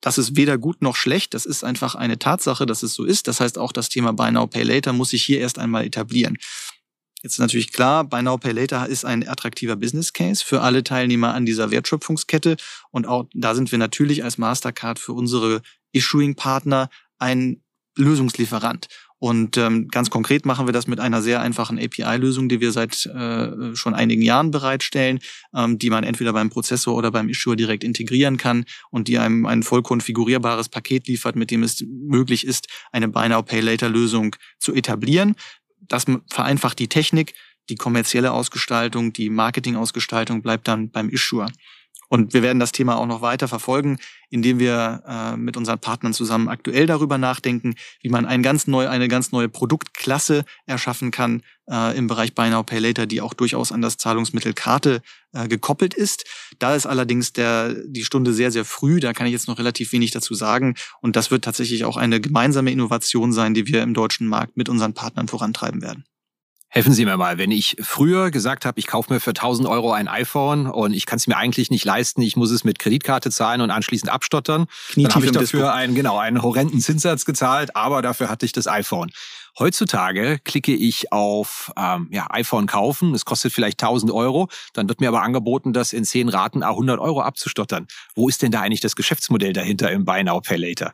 Das 0.02 0.18
ist 0.18 0.36
weder 0.36 0.58
gut 0.58 0.82
noch 0.82 0.96
schlecht, 0.96 1.34
das 1.34 1.46
ist 1.46 1.64
einfach 1.64 1.96
eine 1.96 2.20
Tatsache, 2.20 2.66
dass 2.66 2.84
es 2.84 2.94
so 2.94 3.06
ist. 3.06 3.28
Das 3.28 3.40
heißt, 3.40 3.58
auch 3.58 3.72
das 3.72 3.90
Thema 3.90 4.14
Buy 4.14 4.32
Now, 4.32 4.46
Pay 4.46 4.64
Later 4.64 4.94
muss 4.94 5.10
sich 5.10 5.24
hier 5.24 5.40
erst 5.40 5.58
einmal 5.58 5.84
etablieren. 5.84 6.38
Jetzt 7.26 7.34
ist 7.34 7.40
natürlich 7.40 7.74
klar, 7.74 8.04
Buy 8.04 8.22
Now 8.22 8.38
Pay 8.38 8.52
Later 8.52 8.88
ist 8.88 9.04
ein 9.04 9.28
attraktiver 9.28 9.76
Business 9.76 10.14
Case 10.14 10.46
für 10.46 10.62
alle 10.62 10.84
Teilnehmer 10.84 11.34
an 11.34 11.44
dieser 11.44 11.72
Wertschöpfungskette. 11.72 12.56
Und 12.92 13.08
auch 13.08 13.26
da 13.34 13.56
sind 13.56 13.72
wir 13.72 13.80
natürlich 13.80 14.24
als 14.24 14.38
Mastercard 14.38 15.00
für 15.00 15.14
unsere 15.14 15.64
Issuing-Partner 15.92 16.88
ein 17.18 17.64
Lösungslieferant. 17.98 18.90
Und 19.18 19.58
ähm, 19.58 19.88
ganz 19.88 20.12
konkret 20.12 20.46
machen 20.46 20.68
wir 20.68 20.74
das 20.74 20.86
mit 20.86 21.00
einer 21.00 21.24
sehr 21.24 21.42
einfachen 21.42 21.80
API-Lösung, 21.80 22.48
die 22.48 22.60
wir 22.60 22.72
seit 22.72 23.08
äh, 23.08 23.76
schon 23.76 23.96
einigen 23.96 24.22
Jahren 24.22 24.52
bereitstellen, 24.52 25.18
ähm, 25.56 25.80
die 25.80 25.90
man 25.90 26.04
entweder 26.04 26.32
beim 26.32 26.52
Prozessor 26.52 26.96
oder 26.96 27.10
beim 27.10 27.28
Issuer 27.28 27.56
direkt 27.56 27.84
integrieren 27.84 28.38
kann 28.38 28.66
und 28.92 29.08
die 29.08 29.18
einem 29.18 29.48
ein 29.48 29.64
voll 29.64 29.82
konfigurierbares 29.82 30.70
Paket 30.70 31.08
liefert, 31.08 31.36
mit 31.38 31.50
dem 31.50 31.64
es 31.64 31.84
möglich 31.88 32.46
ist, 32.46 32.68
eine 32.92 33.08
Buy 33.08 33.30
Now 33.30 33.42
Pay 33.42 33.62
Later 33.62 33.90
Lösung 33.90 34.36
zu 34.60 34.76
etablieren 34.76 35.36
das 35.82 36.06
vereinfacht 36.30 36.80
die 36.80 36.90
Technik, 36.90 37.34
die 37.70 37.76
kommerzielle 37.76 38.32
Ausgestaltung, 38.32 39.14
die 39.14 39.30
Marketingausgestaltung 39.30 40.42
bleibt 40.42 40.68
dann 40.68 40.92
beim 40.92 41.10
Issuer. 41.10 41.52
Und 42.10 42.34
wir 42.34 42.42
werden 42.42 42.60
das 42.60 42.72
Thema 42.72 42.98
auch 42.98 43.06
noch 43.06 43.22
weiter 43.22 43.48
verfolgen, 43.48 43.98
indem 44.30 44.60
wir 44.60 45.04
äh, 45.08 45.38
mit 45.38 45.58
unseren 45.58 45.80
Partnern 45.80 46.14
zusammen 46.14 46.50
aktuell 46.50 46.86
darüber 46.86 47.18
nachdenken, 47.18 47.76
wie 48.02 48.10
man 48.10 48.26
ein 48.26 48.44
ganz 48.44 48.68
neu, 48.68 48.88
eine 48.88 49.08
ganz 49.08 49.32
neue 49.32 49.50
Produktklasse 49.50 50.46
erschaffen 50.66 51.12
kann 51.12 51.42
äh, 51.70 51.98
im 51.98 52.08
Bereich 52.08 52.34
Buy 52.36 52.50
Now 52.50 52.64
Pay 52.64 52.80
Later, 52.80 53.06
die 53.06 53.22
auch 53.22 53.34
durchaus 53.34 53.72
an 53.72 53.82
das 53.82 53.98
Zahlungsmittel 53.98 54.54
Karte 54.54 55.02
äh, 55.34 55.48
gekoppelt 55.48 55.94
ist. 55.94 56.26
Da 56.60 56.76
ist 56.76 56.86
allerdings 56.86 57.34
der, 57.34 57.76
die 57.86 58.04
Stunde 58.04 58.34
sehr, 58.34 58.52
sehr 58.52 58.66
früh. 58.66 59.00
Da 59.00 59.14
kann 59.14 59.28
ich 59.28 59.34
jetzt 59.34 59.48
noch 59.48 59.60
relativ 59.60 59.92
wenig 59.92 60.12
dazu 60.12 60.34
sagen. 60.34 60.76
Und 61.02 61.16
das 61.16 61.32
wird 61.32 61.44
tatsächlich 61.44 61.86
auch 61.86 61.98
eine 61.98 62.22
gemeinsame 62.22 62.72
Innovation 62.72 63.32
sein, 63.32 63.54
die 63.54 63.68
wir 63.68 63.84
im 63.84 63.94
deutschen 63.94 64.28
Markt 64.28 64.58
mit 64.58 64.70
unseren 64.70 64.94
Partnern 64.94 65.28
vorantreiben 65.28 65.82
werden. 65.82 66.06
Helfen 66.76 66.92
Sie 66.92 67.06
mir 67.06 67.16
mal, 67.16 67.38
wenn 67.38 67.52
ich 67.52 67.78
früher 67.80 68.32
gesagt 68.32 68.66
habe, 68.66 68.78
ich 68.78 68.86
kaufe 68.86 69.14
mir 69.14 69.22
für 69.22 69.30
1000 69.30 69.66
Euro 69.66 69.94
ein 69.94 70.10
iPhone 70.10 70.68
und 70.68 70.92
ich 70.92 71.06
kann 71.06 71.16
es 71.16 71.26
mir 71.26 71.38
eigentlich 71.38 71.70
nicht 71.70 71.86
leisten, 71.86 72.22
ich 72.22 72.36
muss 72.36 72.52
es 72.52 72.66
mit 72.66 72.80
Kreditkarte 72.80 73.32
zahlen 73.32 73.62
und 73.62 73.72
anschließend 73.72 74.12
abstottern, 74.12 74.66
dann 74.94 75.16
habe 75.16 75.26
ich 75.26 75.32
dafür 75.32 75.74
einen, 75.74 75.96
genau, 75.96 76.18
einen 76.18 76.42
horrenden 76.42 76.82
Zinssatz 76.82 77.24
gezahlt, 77.24 77.78
aber 77.78 78.02
dafür 78.02 78.28
hatte 78.28 78.46
ich 78.46 78.52
das 78.52 78.68
iPhone. 78.68 79.10
Heutzutage 79.58 80.38
klicke 80.44 80.74
ich 80.74 81.14
auf 81.14 81.72
ähm, 81.78 82.10
ja, 82.12 82.28
iPhone 82.32 82.66
kaufen, 82.66 83.16
es 83.16 83.24
kostet 83.24 83.54
vielleicht 83.54 83.82
1000 83.82 84.12
Euro, 84.12 84.50
dann 84.74 84.90
wird 84.90 85.00
mir 85.00 85.08
aber 85.08 85.22
angeboten, 85.22 85.72
das 85.72 85.94
in 85.94 86.04
10 86.04 86.28
Raten 86.28 86.62
a 86.62 86.72
100 86.72 87.00
Euro 87.00 87.22
abzustottern. 87.22 87.88
Wo 88.16 88.28
ist 88.28 88.42
denn 88.42 88.52
da 88.52 88.60
eigentlich 88.60 88.82
das 88.82 88.98
Geschäftsmodell 88.98 89.54
dahinter 89.54 89.92
im 89.92 90.04
Buy 90.04 90.26
Now 90.26 90.42
Pay 90.42 90.58
Later? 90.58 90.94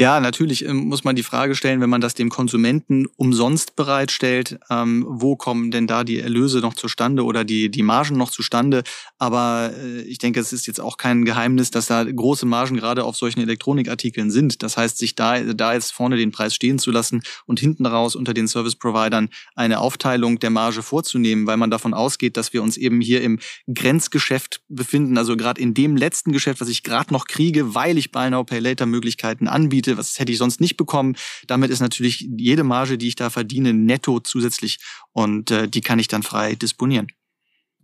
Ja, 0.00 0.18
natürlich 0.18 0.64
ähm, 0.64 0.88
muss 0.88 1.04
man 1.04 1.14
die 1.14 1.22
Frage 1.22 1.54
stellen, 1.54 1.82
wenn 1.82 1.90
man 1.90 2.00
das 2.00 2.14
dem 2.14 2.30
Konsumenten 2.30 3.06
umsonst 3.16 3.76
bereitstellt, 3.76 4.58
ähm, 4.70 5.04
wo 5.06 5.36
kommen 5.36 5.70
denn 5.70 5.86
da 5.86 6.04
die 6.04 6.20
Erlöse 6.20 6.60
noch 6.60 6.72
zustande 6.72 7.22
oder 7.22 7.44
die, 7.44 7.70
die 7.70 7.82
Margen 7.82 8.16
noch 8.16 8.30
zustande? 8.30 8.82
Aber 9.18 9.74
äh, 9.78 10.00
ich 10.00 10.16
denke, 10.16 10.40
es 10.40 10.54
ist 10.54 10.66
jetzt 10.66 10.80
auch 10.80 10.96
kein 10.96 11.26
Geheimnis, 11.26 11.70
dass 11.70 11.88
da 11.88 12.02
große 12.02 12.46
Margen 12.46 12.78
gerade 12.78 13.04
auf 13.04 13.14
solchen 13.14 13.40
Elektronikartikeln 13.40 14.30
sind. 14.30 14.62
Das 14.62 14.78
heißt, 14.78 14.96
sich 14.96 15.16
da, 15.16 15.38
da 15.40 15.74
jetzt 15.74 15.92
vorne 15.92 16.16
den 16.16 16.32
Preis 16.32 16.54
stehen 16.54 16.78
zu 16.78 16.90
lassen 16.90 17.20
und 17.44 17.60
hinten 17.60 17.84
raus 17.84 18.16
unter 18.16 18.32
den 18.32 18.48
Service-Providern 18.48 19.28
eine 19.54 19.80
Aufteilung 19.80 20.38
der 20.38 20.48
Marge 20.48 20.82
vorzunehmen, 20.82 21.46
weil 21.46 21.58
man 21.58 21.70
davon 21.70 21.92
ausgeht, 21.92 22.38
dass 22.38 22.54
wir 22.54 22.62
uns 22.62 22.78
eben 22.78 23.02
hier 23.02 23.20
im 23.20 23.38
Grenzgeschäft 23.70 24.62
befinden, 24.70 25.18
also 25.18 25.36
gerade 25.36 25.60
in 25.60 25.74
dem 25.74 25.94
letzten 25.98 26.32
Geschäft, 26.32 26.62
was 26.62 26.70
ich 26.70 26.84
gerade 26.84 27.12
noch 27.12 27.26
kriege, 27.26 27.74
weil 27.74 27.98
ich 27.98 28.12
Buy 28.12 28.30
Now 28.30 28.44
Pay 28.44 28.60
Later 28.60 28.86
Möglichkeiten 28.86 29.46
anbiete, 29.46 29.89
Rendite, 29.90 29.98
was 29.98 30.18
hätte 30.18 30.32
ich 30.32 30.38
sonst 30.38 30.60
nicht 30.60 30.76
bekommen. 30.76 31.16
Damit 31.46 31.70
ist 31.70 31.80
natürlich 31.80 32.28
jede 32.36 32.64
Marge, 32.64 32.98
die 32.98 33.08
ich 33.08 33.16
da 33.16 33.30
verdiene, 33.30 33.72
netto 33.72 34.20
zusätzlich 34.20 34.78
und 35.12 35.50
äh, 35.50 35.68
die 35.68 35.80
kann 35.80 35.98
ich 35.98 36.08
dann 36.08 36.22
frei 36.22 36.54
disponieren. 36.54 37.08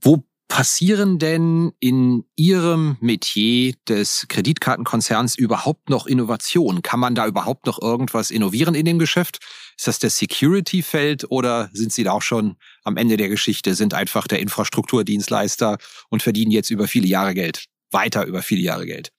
Wo 0.00 0.24
passieren 0.48 1.18
denn 1.18 1.72
in 1.80 2.24
Ihrem 2.36 2.96
Metier 3.00 3.74
des 3.88 4.26
Kreditkartenkonzerns 4.28 5.36
überhaupt 5.36 5.90
noch 5.90 6.06
Innovationen? 6.06 6.82
Kann 6.82 7.00
man 7.00 7.16
da 7.16 7.26
überhaupt 7.26 7.66
noch 7.66 7.82
irgendwas 7.82 8.30
innovieren 8.30 8.76
in 8.76 8.84
dem 8.84 9.00
Geschäft? 9.00 9.40
Ist 9.76 9.88
das 9.88 9.98
der 9.98 10.10
Security-Feld 10.10 11.30
oder 11.30 11.68
sind 11.72 11.92
Sie 11.92 12.04
da 12.04 12.12
auch 12.12 12.22
schon 12.22 12.56
am 12.84 12.96
Ende 12.96 13.16
der 13.16 13.28
Geschichte, 13.28 13.74
sind 13.74 13.92
einfach 13.92 14.28
der 14.28 14.38
Infrastrukturdienstleister 14.38 15.78
und 16.10 16.22
verdienen 16.22 16.52
jetzt 16.52 16.70
über 16.70 16.86
viele 16.86 17.08
Jahre 17.08 17.34
Geld? 17.34 17.64
Weiter 17.90 18.24
über 18.24 18.42
viele 18.42 18.62
Jahre 18.62 18.86
Geld? 18.86 19.12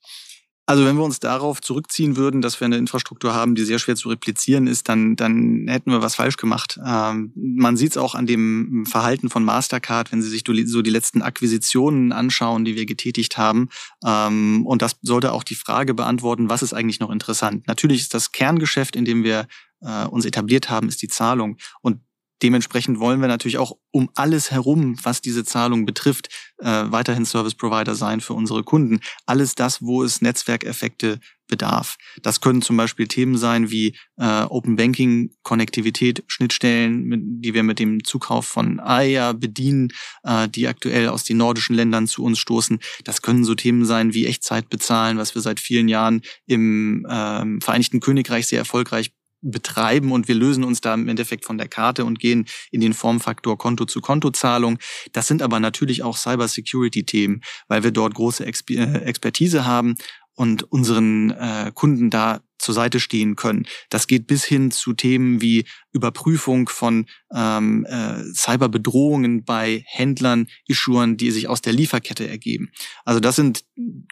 Also 0.70 0.84
wenn 0.84 0.98
wir 0.98 1.06
uns 1.06 1.22
darauf 1.22 1.62
zurückziehen 1.62 2.18
würden, 2.18 2.42
dass 2.42 2.60
wir 2.60 2.66
eine 2.66 2.76
Infrastruktur 2.76 3.34
haben, 3.34 3.56
die 3.56 3.64
sehr 3.64 3.80
schwer 3.80 3.96
zu 3.96 4.10
replizieren 4.10 4.68
ist, 4.68 4.90
dann, 4.90 5.16
dann 5.16 5.66
hätten 5.70 5.92
wir 5.92 6.02
was 6.02 6.16
falsch 6.16 6.36
gemacht. 6.36 6.78
Ähm, 6.86 7.32
man 7.36 7.78
sieht 7.78 7.92
es 7.92 7.98
auch 7.98 8.16
an 8.16 8.26
dem 8.26 8.86
Verhalten 8.86 9.30
von 9.30 9.46
Mastercard, 9.46 10.12
wenn 10.12 10.22
Sie 10.22 10.28
sich 10.28 10.44
so 10.46 10.82
die 10.82 10.90
letzten 10.90 11.22
Akquisitionen 11.22 12.12
anschauen, 12.12 12.66
die 12.66 12.76
wir 12.76 12.86
getätigt 12.86 13.38
haben. 13.38 13.70
Ähm, 14.06 14.66
und 14.66 14.82
das 14.82 14.98
sollte 15.04 15.32
auch 15.32 15.46
die 15.46 15.56
Frage 15.56 15.94
beantworten, 15.94 16.50
was 16.50 16.62
ist 16.62 16.74
eigentlich 16.74 17.00
noch 17.00 17.12
interessant. 17.12 17.66
Natürlich 17.68 18.02
ist 18.02 18.14
das 18.14 18.34
Kerngeschäft, 18.34 18.98
in 18.98 19.06
dem 19.06 19.24
wir 19.24 19.48
äh, 19.80 20.06
uns 20.08 20.26
etabliert 20.26 20.70
haben, 20.70 20.90
ist 20.90 21.02
die 21.02 21.08
Zahlung. 21.08 21.56
Und 21.80 22.02
Dementsprechend 22.42 23.00
wollen 23.00 23.22
wir 23.22 23.28
natürlich 23.28 23.58
auch 23.58 23.78
um 23.92 24.10
alles 24.16 24.52
herum, 24.52 24.98
was 25.04 25.22
diese 25.22 25.44
Zahlung 25.44 25.86
betrifft, 25.86 26.30
äh, 26.60 26.86
weiterhin 26.88 27.26
Service 27.26 27.56
Provider 27.56 27.96
sein 27.96 28.22
für 28.22 28.34
unsere 28.34 28.64
Kunden. 28.64 29.00
Alles 29.26 29.56
das, 29.56 29.82
wo 29.82 30.04
es 30.04 30.22
Netzwerkeffekte 30.22 31.20
bedarf. 31.48 31.98
Das 32.22 32.42
können 32.42 32.62
zum 32.62 32.78
Beispiel 32.78 33.08
Themen 33.08 33.38
sein 33.38 33.72
wie 33.72 33.96
äh, 34.18 34.44
Open 34.44 34.76
Banking, 34.76 35.32
Konnektivität, 35.44 36.24
Schnittstellen, 36.28 37.04
mit, 37.04 37.22
die 37.24 37.54
wir 37.54 37.64
mit 37.64 37.80
dem 37.80 38.04
Zukauf 38.04 38.46
von 38.46 38.80
AIA 38.80 39.34
bedienen, 39.34 39.94
äh, 40.24 40.48
die 40.50 40.68
aktuell 40.68 41.08
aus 41.08 41.24
den 41.24 41.38
nordischen 41.38 41.76
Ländern 41.76 42.08
zu 42.08 42.24
uns 42.24 42.40
stoßen. 42.40 42.80
Das 43.04 43.22
können 43.22 43.46
so 43.46 43.56
Themen 43.56 43.86
sein 43.86 44.14
wie 44.14 44.28
Echtzeit 44.28 44.70
bezahlen, 44.70 45.18
was 45.18 45.36
wir 45.36 45.42
seit 45.42 45.60
vielen 45.60 45.88
Jahren 45.88 46.22
im 46.46 47.08
ähm, 47.10 47.62
Vereinigten 47.62 48.00
Königreich 48.00 48.48
sehr 48.48 48.60
erfolgreich 48.60 49.12
betreiben 49.42 50.12
und 50.12 50.28
wir 50.28 50.36
lösen 50.36 50.64
uns 50.64 50.82
da 50.82 50.94
im 50.94 51.08
Endeffekt 51.08 51.46
von 51.46 51.58
der 51.58 51.68
Karte 51.68 52.06
und 52.06 52.20
gehen 52.20 52.46
in 52.72 52.82
den 52.82 52.94
Formfaktor 52.94 53.58
Konto-zu-Konto-Zahlung. 53.58 54.80
Das 55.14 55.28
sind 55.28 55.42
aber 55.42 55.60
natürlich 55.60 56.04
auch 56.04 56.18
Cyber-Security-Themen, 56.18 57.42
weil 57.68 57.84
wir 57.84 57.92
dort 57.92 58.16
große 58.16 58.46
äh, 58.46 58.98
Expertise 59.04 59.66
haben 59.66 59.96
und 60.34 60.64
unseren 60.72 61.32
äh, 61.32 61.72
Kunden 61.74 62.10
da 62.10 62.42
zur 62.60 62.74
Seite 62.74 63.00
stehen 63.00 63.36
können. 63.36 63.66
Das 63.90 64.08
geht 64.08 64.28
bis 64.28 64.44
hin 64.44 64.72
zu 64.72 64.94
Themen 64.94 65.42
wie 65.42 65.66
Überprüfung 65.94 66.70
von 66.70 67.06
ähm, 67.34 67.86
äh, 67.86 68.24
Cyberbedrohungen 68.34 69.44
bei 69.46 69.84
Händlern, 69.88 70.48
Issuern, 70.68 71.18
die 71.18 71.32
sich 71.32 71.48
aus 71.48 71.62
der 71.62 71.74
Lieferkette 71.74 72.28
ergeben. 72.28 72.72
Also 73.06 73.20
das 73.20 73.36
sind 73.36 73.64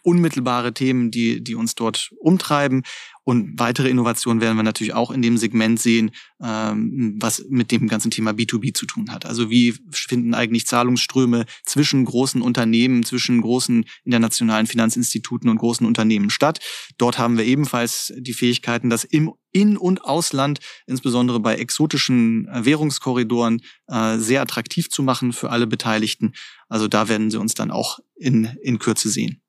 unmittelbare 0.03 0.73
Themen, 0.73 1.11
die, 1.11 1.43
die 1.43 1.55
uns 1.55 1.75
dort 1.75 2.11
umtreiben. 2.19 2.83
Und 3.25 3.59
weitere 3.59 3.89
Innovationen 3.89 4.39
werden 4.39 4.55
wir 4.55 4.63
natürlich 4.63 4.93
auch 4.93 5.09
in 5.09 5.23
dem 5.23 5.38
Segment 5.38 5.79
sehen, 5.79 6.11
ähm, 6.41 7.17
was 7.19 7.43
mit 7.49 7.71
dem 7.71 7.88
ganzen 7.88 8.11
Thema 8.11 8.31
B2B 8.31 8.73
zu 8.75 8.85
tun 8.85 9.11
hat. 9.11 9.25
Also 9.25 9.49
wie 9.49 9.73
finden 9.91 10.35
eigentlich 10.35 10.67
Zahlungsströme 10.67 11.45
zwischen 11.63 12.05
großen 12.05 12.43
Unternehmen, 12.43 13.03
zwischen 13.03 13.41
großen 13.41 13.85
internationalen 14.03 14.67
Finanzinstituten 14.67 15.49
und 15.49 15.57
großen 15.57 15.88
Unternehmen 15.88 16.29
statt. 16.29 16.59
Dort 16.99 17.17
haben 17.17 17.38
wir 17.38 17.45
ebenfalls 17.45 18.13
die 18.15 18.33
Fähigkeiten, 18.33 18.91
das 18.91 19.03
im 19.03 19.33
in- 19.51 19.77
und 19.77 20.03
Ausland, 20.03 20.59
insbesondere 20.85 21.39
bei 21.39 21.55
exotischen 21.55 22.47
äh, 22.49 22.65
Währungskorridoren, 22.65 23.61
äh, 23.88 24.17
sehr 24.17 24.41
attraktiv 24.41 24.89
zu 24.89 25.01
machen 25.01 25.31
für 25.31 25.49
alle 25.49 25.65
Beteiligten. 25.65 26.33
Also 26.67 26.89
da 26.89 27.07
werden 27.07 27.31
Sie 27.31 27.39
uns 27.39 27.53
dann 27.53 27.71
auch 27.71 27.99
in, 28.17 28.49
in 28.61 28.79
Kürze 28.79 29.09
sehen. 29.09 29.41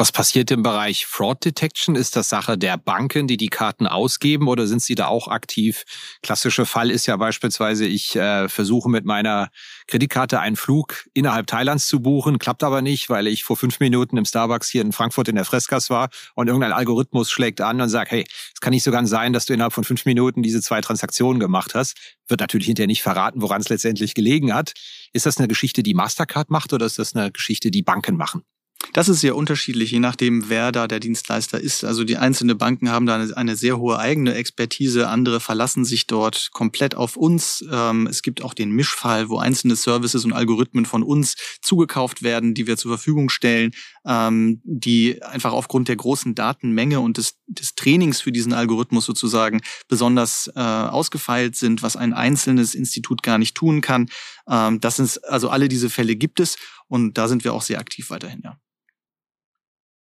Was 0.00 0.12
passiert 0.12 0.50
im 0.50 0.62
Bereich 0.62 1.04
Fraud 1.04 1.44
Detection? 1.44 1.94
Ist 1.94 2.16
das 2.16 2.30
Sache 2.30 2.56
der 2.56 2.78
Banken, 2.78 3.26
die 3.26 3.36
die 3.36 3.50
Karten 3.50 3.86
ausgeben 3.86 4.48
oder 4.48 4.66
sind 4.66 4.80
sie 4.80 4.94
da 4.94 5.08
auch 5.08 5.28
aktiv? 5.28 5.84
Klassischer 6.22 6.64
Fall 6.64 6.90
ist 6.90 7.04
ja 7.04 7.18
beispielsweise, 7.18 7.84
ich 7.84 8.16
äh, 8.16 8.48
versuche 8.48 8.88
mit 8.88 9.04
meiner 9.04 9.50
Kreditkarte 9.88 10.40
einen 10.40 10.56
Flug 10.56 11.06
innerhalb 11.12 11.48
Thailands 11.48 11.86
zu 11.86 12.00
buchen, 12.00 12.38
klappt 12.38 12.62
aber 12.62 12.80
nicht, 12.80 13.10
weil 13.10 13.26
ich 13.26 13.44
vor 13.44 13.58
fünf 13.58 13.78
Minuten 13.78 14.16
im 14.16 14.24
Starbucks 14.24 14.70
hier 14.70 14.80
in 14.80 14.92
Frankfurt 14.92 15.28
in 15.28 15.34
der 15.34 15.44
Freskas 15.44 15.90
war 15.90 16.08
und 16.34 16.46
irgendein 16.46 16.72
Algorithmus 16.72 17.30
schlägt 17.30 17.60
an 17.60 17.78
und 17.78 17.90
sagt, 17.90 18.10
hey, 18.10 18.24
es 18.54 18.60
kann 18.62 18.70
nicht 18.70 18.84
so 18.84 18.92
ganz 18.92 19.10
sein, 19.10 19.34
dass 19.34 19.44
du 19.44 19.52
innerhalb 19.52 19.74
von 19.74 19.84
fünf 19.84 20.06
Minuten 20.06 20.42
diese 20.42 20.62
zwei 20.62 20.80
Transaktionen 20.80 21.40
gemacht 21.40 21.74
hast. 21.74 21.98
Wird 22.26 22.40
natürlich 22.40 22.68
hinterher 22.68 22.86
nicht 22.86 23.02
verraten, 23.02 23.42
woran 23.42 23.60
es 23.60 23.68
letztendlich 23.68 24.14
gelegen 24.14 24.54
hat. 24.54 24.72
Ist 25.12 25.26
das 25.26 25.36
eine 25.36 25.48
Geschichte, 25.48 25.82
die 25.82 25.92
Mastercard 25.92 26.48
macht 26.48 26.72
oder 26.72 26.86
ist 26.86 26.98
das 26.98 27.14
eine 27.14 27.30
Geschichte, 27.30 27.70
die 27.70 27.82
Banken 27.82 28.16
machen? 28.16 28.44
Das 28.92 29.08
ist 29.08 29.20
sehr 29.20 29.36
unterschiedlich, 29.36 29.92
je 29.92 30.00
nachdem, 30.00 30.48
wer 30.48 30.72
da 30.72 30.88
der 30.88 30.98
Dienstleister 30.98 31.60
ist. 31.60 31.84
Also 31.84 32.02
die 32.02 32.16
einzelnen 32.16 32.58
Banken 32.58 32.90
haben 32.90 33.06
da 33.06 33.14
eine, 33.14 33.36
eine 33.36 33.54
sehr 33.54 33.78
hohe 33.78 33.98
eigene 33.98 34.34
Expertise, 34.34 35.08
andere 35.08 35.38
verlassen 35.38 35.84
sich 35.84 36.08
dort 36.08 36.50
komplett 36.52 36.96
auf 36.96 37.16
uns. 37.16 37.64
Ähm, 37.70 38.08
es 38.08 38.22
gibt 38.22 38.42
auch 38.42 38.52
den 38.52 38.72
Mischfall, 38.72 39.28
wo 39.28 39.38
einzelne 39.38 39.76
Services 39.76 40.24
und 40.24 40.32
Algorithmen 40.32 40.86
von 40.86 41.04
uns 41.04 41.36
zugekauft 41.62 42.24
werden, 42.24 42.52
die 42.52 42.66
wir 42.66 42.76
zur 42.76 42.90
Verfügung 42.90 43.28
stellen, 43.28 43.70
ähm, 44.04 44.60
die 44.64 45.22
einfach 45.22 45.52
aufgrund 45.52 45.86
der 45.86 45.96
großen 45.96 46.34
Datenmenge 46.34 46.98
und 46.98 47.16
des, 47.16 47.36
des 47.46 47.76
Trainings 47.76 48.20
für 48.20 48.32
diesen 48.32 48.52
Algorithmus 48.52 49.04
sozusagen 49.04 49.60
besonders 49.86 50.50
äh, 50.56 50.60
ausgefeilt 50.60 51.54
sind, 51.54 51.82
was 51.84 51.94
ein 51.94 52.12
einzelnes 52.12 52.74
Institut 52.74 53.22
gar 53.22 53.38
nicht 53.38 53.54
tun 53.54 53.82
kann. 53.82 54.08
Ähm, 54.48 54.80
das 54.80 54.98
ist, 54.98 55.18
also 55.18 55.48
alle 55.48 55.68
diese 55.68 55.90
Fälle 55.90 56.16
gibt 56.16 56.40
es 56.40 56.56
und 56.88 57.18
da 57.18 57.28
sind 57.28 57.44
wir 57.44 57.54
auch 57.54 57.62
sehr 57.62 57.78
aktiv 57.78 58.10
weiterhin, 58.10 58.40
ja. 58.42 58.58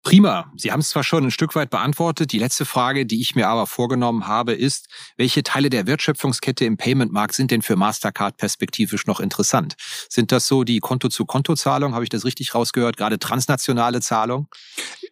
Prima. 0.04 0.52
Sie 0.54 0.70
haben 0.70 0.80
es 0.80 0.90
zwar 0.90 1.02
schon 1.02 1.24
ein 1.24 1.30
Stück 1.30 1.54
weit 1.54 1.70
beantwortet. 1.70 2.30
Die 2.32 2.38
letzte 2.38 2.66
Frage, 2.66 3.06
die 3.06 3.22
ich 3.22 3.34
mir 3.34 3.48
aber 3.48 3.66
vorgenommen 3.66 4.26
habe, 4.26 4.52
ist, 4.52 4.88
welche 5.16 5.42
Teile 5.42 5.70
der 5.70 5.86
Wertschöpfungskette 5.86 6.66
im 6.66 6.76
Payment-Markt 6.76 7.34
sind 7.34 7.50
denn 7.50 7.62
für 7.62 7.74
Mastercard 7.74 8.36
perspektivisch 8.36 9.06
noch 9.06 9.18
interessant? 9.18 9.76
Sind 10.10 10.30
das 10.30 10.46
so 10.46 10.62
die 10.62 10.80
Konto-zu-Konto-Zahlung? 10.80 11.94
Habe 11.94 12.04
ich 12.04 12.10
das 12.10 12.26
richtig 12.26 12.54
rausgehört? 12.54 12.98
Gerade 12.98 13.18
transnationale 13.18 14.02
Zahlung? 14.02 14.48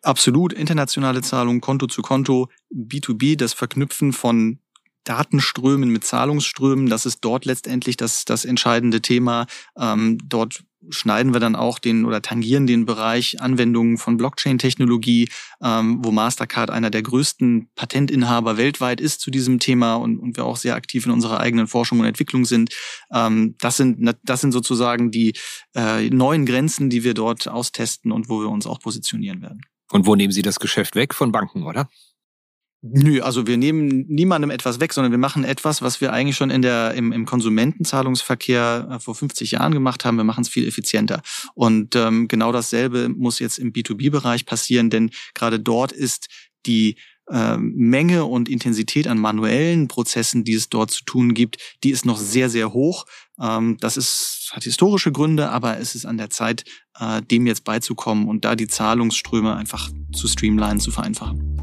Absolut. 0.02 0.52
Internationale 0.52 1.22
Zahlung, 1.22 1.62
Konto 1.62 1.86
zu 1.86 2.02
Konto, 2.02 2.48
B2B, 2.70 3.38
das 3.38 3.54
Verknüpfen 3.54 4.12
von 4.12 4.58
Datenströmen 5.04 5.90
mit 5.90 6.04
Zahlungsströmen, 6.04 6.88
das 6.88 7.06
ist 7.06 7.20
dort 7.24 7.44
letztendlich 7.44 7.96
das, 7.96 8.24
das 8.24 8.44
entscheidende 8.44 9.02
Thema. 9.02 9.46
Ähm, 9.76 10.18
dort 10.24 10.64
schneiden 10.90 11.32
wir 11.32 11.40
dann 11.40 11.56
auch 11.56 11.78
den 11.78 12.04
oder 12.04 12.22
tangieren 12.22 12.66
den 12.66 12.86
Bereich 12.86 13.40
Anwendungen 13.40 13.98
von 13.98 14.16
Blockchain-Technologie, 14.16 15.28
ähm, 15.62 16.00
wo 16.02 16.10
Mastercard 16.10 16.70
einer 16.70 16.90
der 16.90 17.02
größten 17.02 17.70
Patentinhaber 17.74 18.56
weltweit 18.56 19.00
ist 19.00 19.20
zu 19.20 19.30
diesem 19.30 19.58
Thema 19.58 19.94
und, 19.94 20.18
und 20.18 20.36
wir 20.36 20.44
auch 20.44 20.56
sehr 20.56 20.74
aktiv 20.74 21.06
in 21.06 21.12
unserer 21.12 21.40
eigenen 21.40 21.66
Forschung 21.66 22.00
und 22.00 22.06
Entwicklung 22.06 22.44
sind. 22.44 22.74
Ähm, 23.12 23.54
das 23.60 23.76
sind 23.76 24.12
das 24.24 24.40
sind 24.40 24.52
sozusagen 24.52 25.10
die 25.10 25.34
äh, 25.74 26.08
neuen 26.10 26.46
Grenzen, 26.46 26.90
die 26.90 27.04
wir 27.04 27.14
dort 27.14 27.48
austesten 27.48 28.12
und 28.12 28.28
wo 28.28 28.40
wir 28.40 28.48
uns 28.48 28.66
auch 28.66 28.80
positionieren 28.80 29.42
werden. 29.42 29.60
Und 29.90 30.06
wo 30.06 30.16
nehmen 30.16 30.32
Sie 30.32 30.42
das 30.42 30.58
Geschäft 30.58 30.96
weg 30.96 31.14
von 31.14 31.32
Banken, 31.32 31.64
oder? 31.64 31.88
Nö, 32.84 33.20
also 33.20 33.46
wir 33.46 33.56
nehmen 33.56 34.06
niemandem 34.08 34.50
etwas 34.50 34.80
weg, 34.80 34.92
sondern 34.92 35.12
wir 35.12 35.18
machen 35.18 35.44
etwas, 35.44 35.82
was 35.82 36.00
wir 36.00 36.12
eigentlich 36.12 36.34
schon 36.34 36.50
in 36.50 36.62
der, 36.62 36.94
im, 36.94 37.12
im 37.12 37.26
Konsumentenzahlungsverkehr 37.26 38.88
äh, 38.90 38.98
vor 38.98 39.14
50 39.14 39.52
Jahren 39.52 39.72
gemacht 39.72 40.04
haben. 40.04 40.16
Wir 40.16 40.24
machen 40.24 40.42
es 40.42 40.48
viel 40.48 40.66
effizienter. 40.66 41.22
Und 41.54 41.94
ähm, 41.94 42.26
genau 42.26 42.50
dasselbe 42.50 43.08
muss 43.08 43.38
jetzt 43.38 43.58
im 43.58 43.72
B2B-Bereich 43.72 44.46
passieren, 44.46 44.90
denn 44.90 45.10
gerade 45.32 45.60
dort 45.60 45.92
ist 45.92 46.26
die 46.66 46.96
äh, 47.30 47.56
Menge 47.56 48.24
und 48.24 48.48
Intensität 48.48 49.06
an 49.06 49.18
manuellen 49.18 49.86
Prozessen, 49.86 50.42
die 50.42 50.54
es 50.54 50.68
dort 50.68 50.90
zu 50.90 51.04
tun 51.04 51.34
gibt, 51.34 51.58
die 51.84 51.90
ist 51.90 52.04
noch 52.04 52.18
sehr, 52.18 52.50
sehr 52.50 52.72
hoch. 52.72 53.04
Ähm, 53.40 53.76
das 53.78 53.96
ist, 53.96 54.50
hat 54.54 54.64
historische 54.64 55.12
Gründe, 55.12 55.50
aber 55.50 55.78
es 55.78 55.94
ist 55.94 56.04
an 56.04 56.18
der 56.18 56.30
Zeit, 56.30 56.64
äh, 56.98 57.22
dem 57.22 57.46
jetzt 57.46 57.62
beizukommen 57.62 58.26
und 58.26 58.44
da 58.44 58.56
die 58.56 58.66
Zahlungsströme 58.66 59.54
einfach 59.54 59.88
zu 60.12 60.26
streamlinen, 60.26 60.80
zu 60.80 60.90
vereinfachen. 60.90 61.62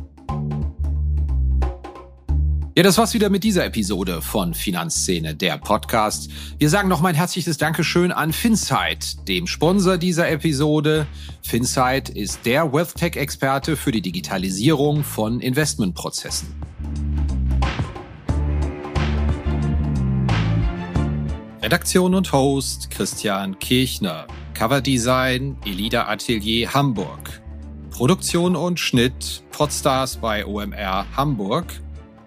Ja, 2.76 2.84
das 2.84 3.00
war's 3.00 3.16
wieder 3.16 3.30
mit 3.30 3.44
dieser 3.44 3.66
Episode 3.66 4.22
von 4.22 4.54
Finanzszene, 4.54 5.34
der 5.34 5.58
Podcast. 5.58 6.30
Wir 6.60 6.70
sagen 6.70 6.88
noch 6.88 7.02
mein 7.02 7.16
herzliches 7.16 7.58
Dankeschön 7.58 8.12
an 8.12 8.32
Finsight, 8.32 9.28
dem 9.28 9.48
Sponsor 9.48 9.98
dieser 9.98 10.30
Episode. 10.30 11.08
Finsight 11.42 12.10
ist 12.10 12.46
der 12.46 12.72
WealthTech-Experte 12.72 13.76
für 13.76 13.92
die 13.92 14.02
Digitalisierung 14.02 15.04
von 15.04 15.42
Investmentprozessen. 15.42 16.48
Redaktion 21.64 22.14
und 22.14 22.32
Host 22.32 22.92
Christian 22.92 23.58
Kirchner. 23.58 24.28
Coverdesign 24.54 25.58
Elida 25.66 26.08
Atelier 26.08 26.72
Hamburg. 26.72 27.42
Produktion 27.90 28.56
und 28.56 28.80
Schnitt 28.80 29.44
Podstars 29.52 30.18
bei 30.18 30.46
OMR 30.46 31.06
Hamburg. 31.18 31.66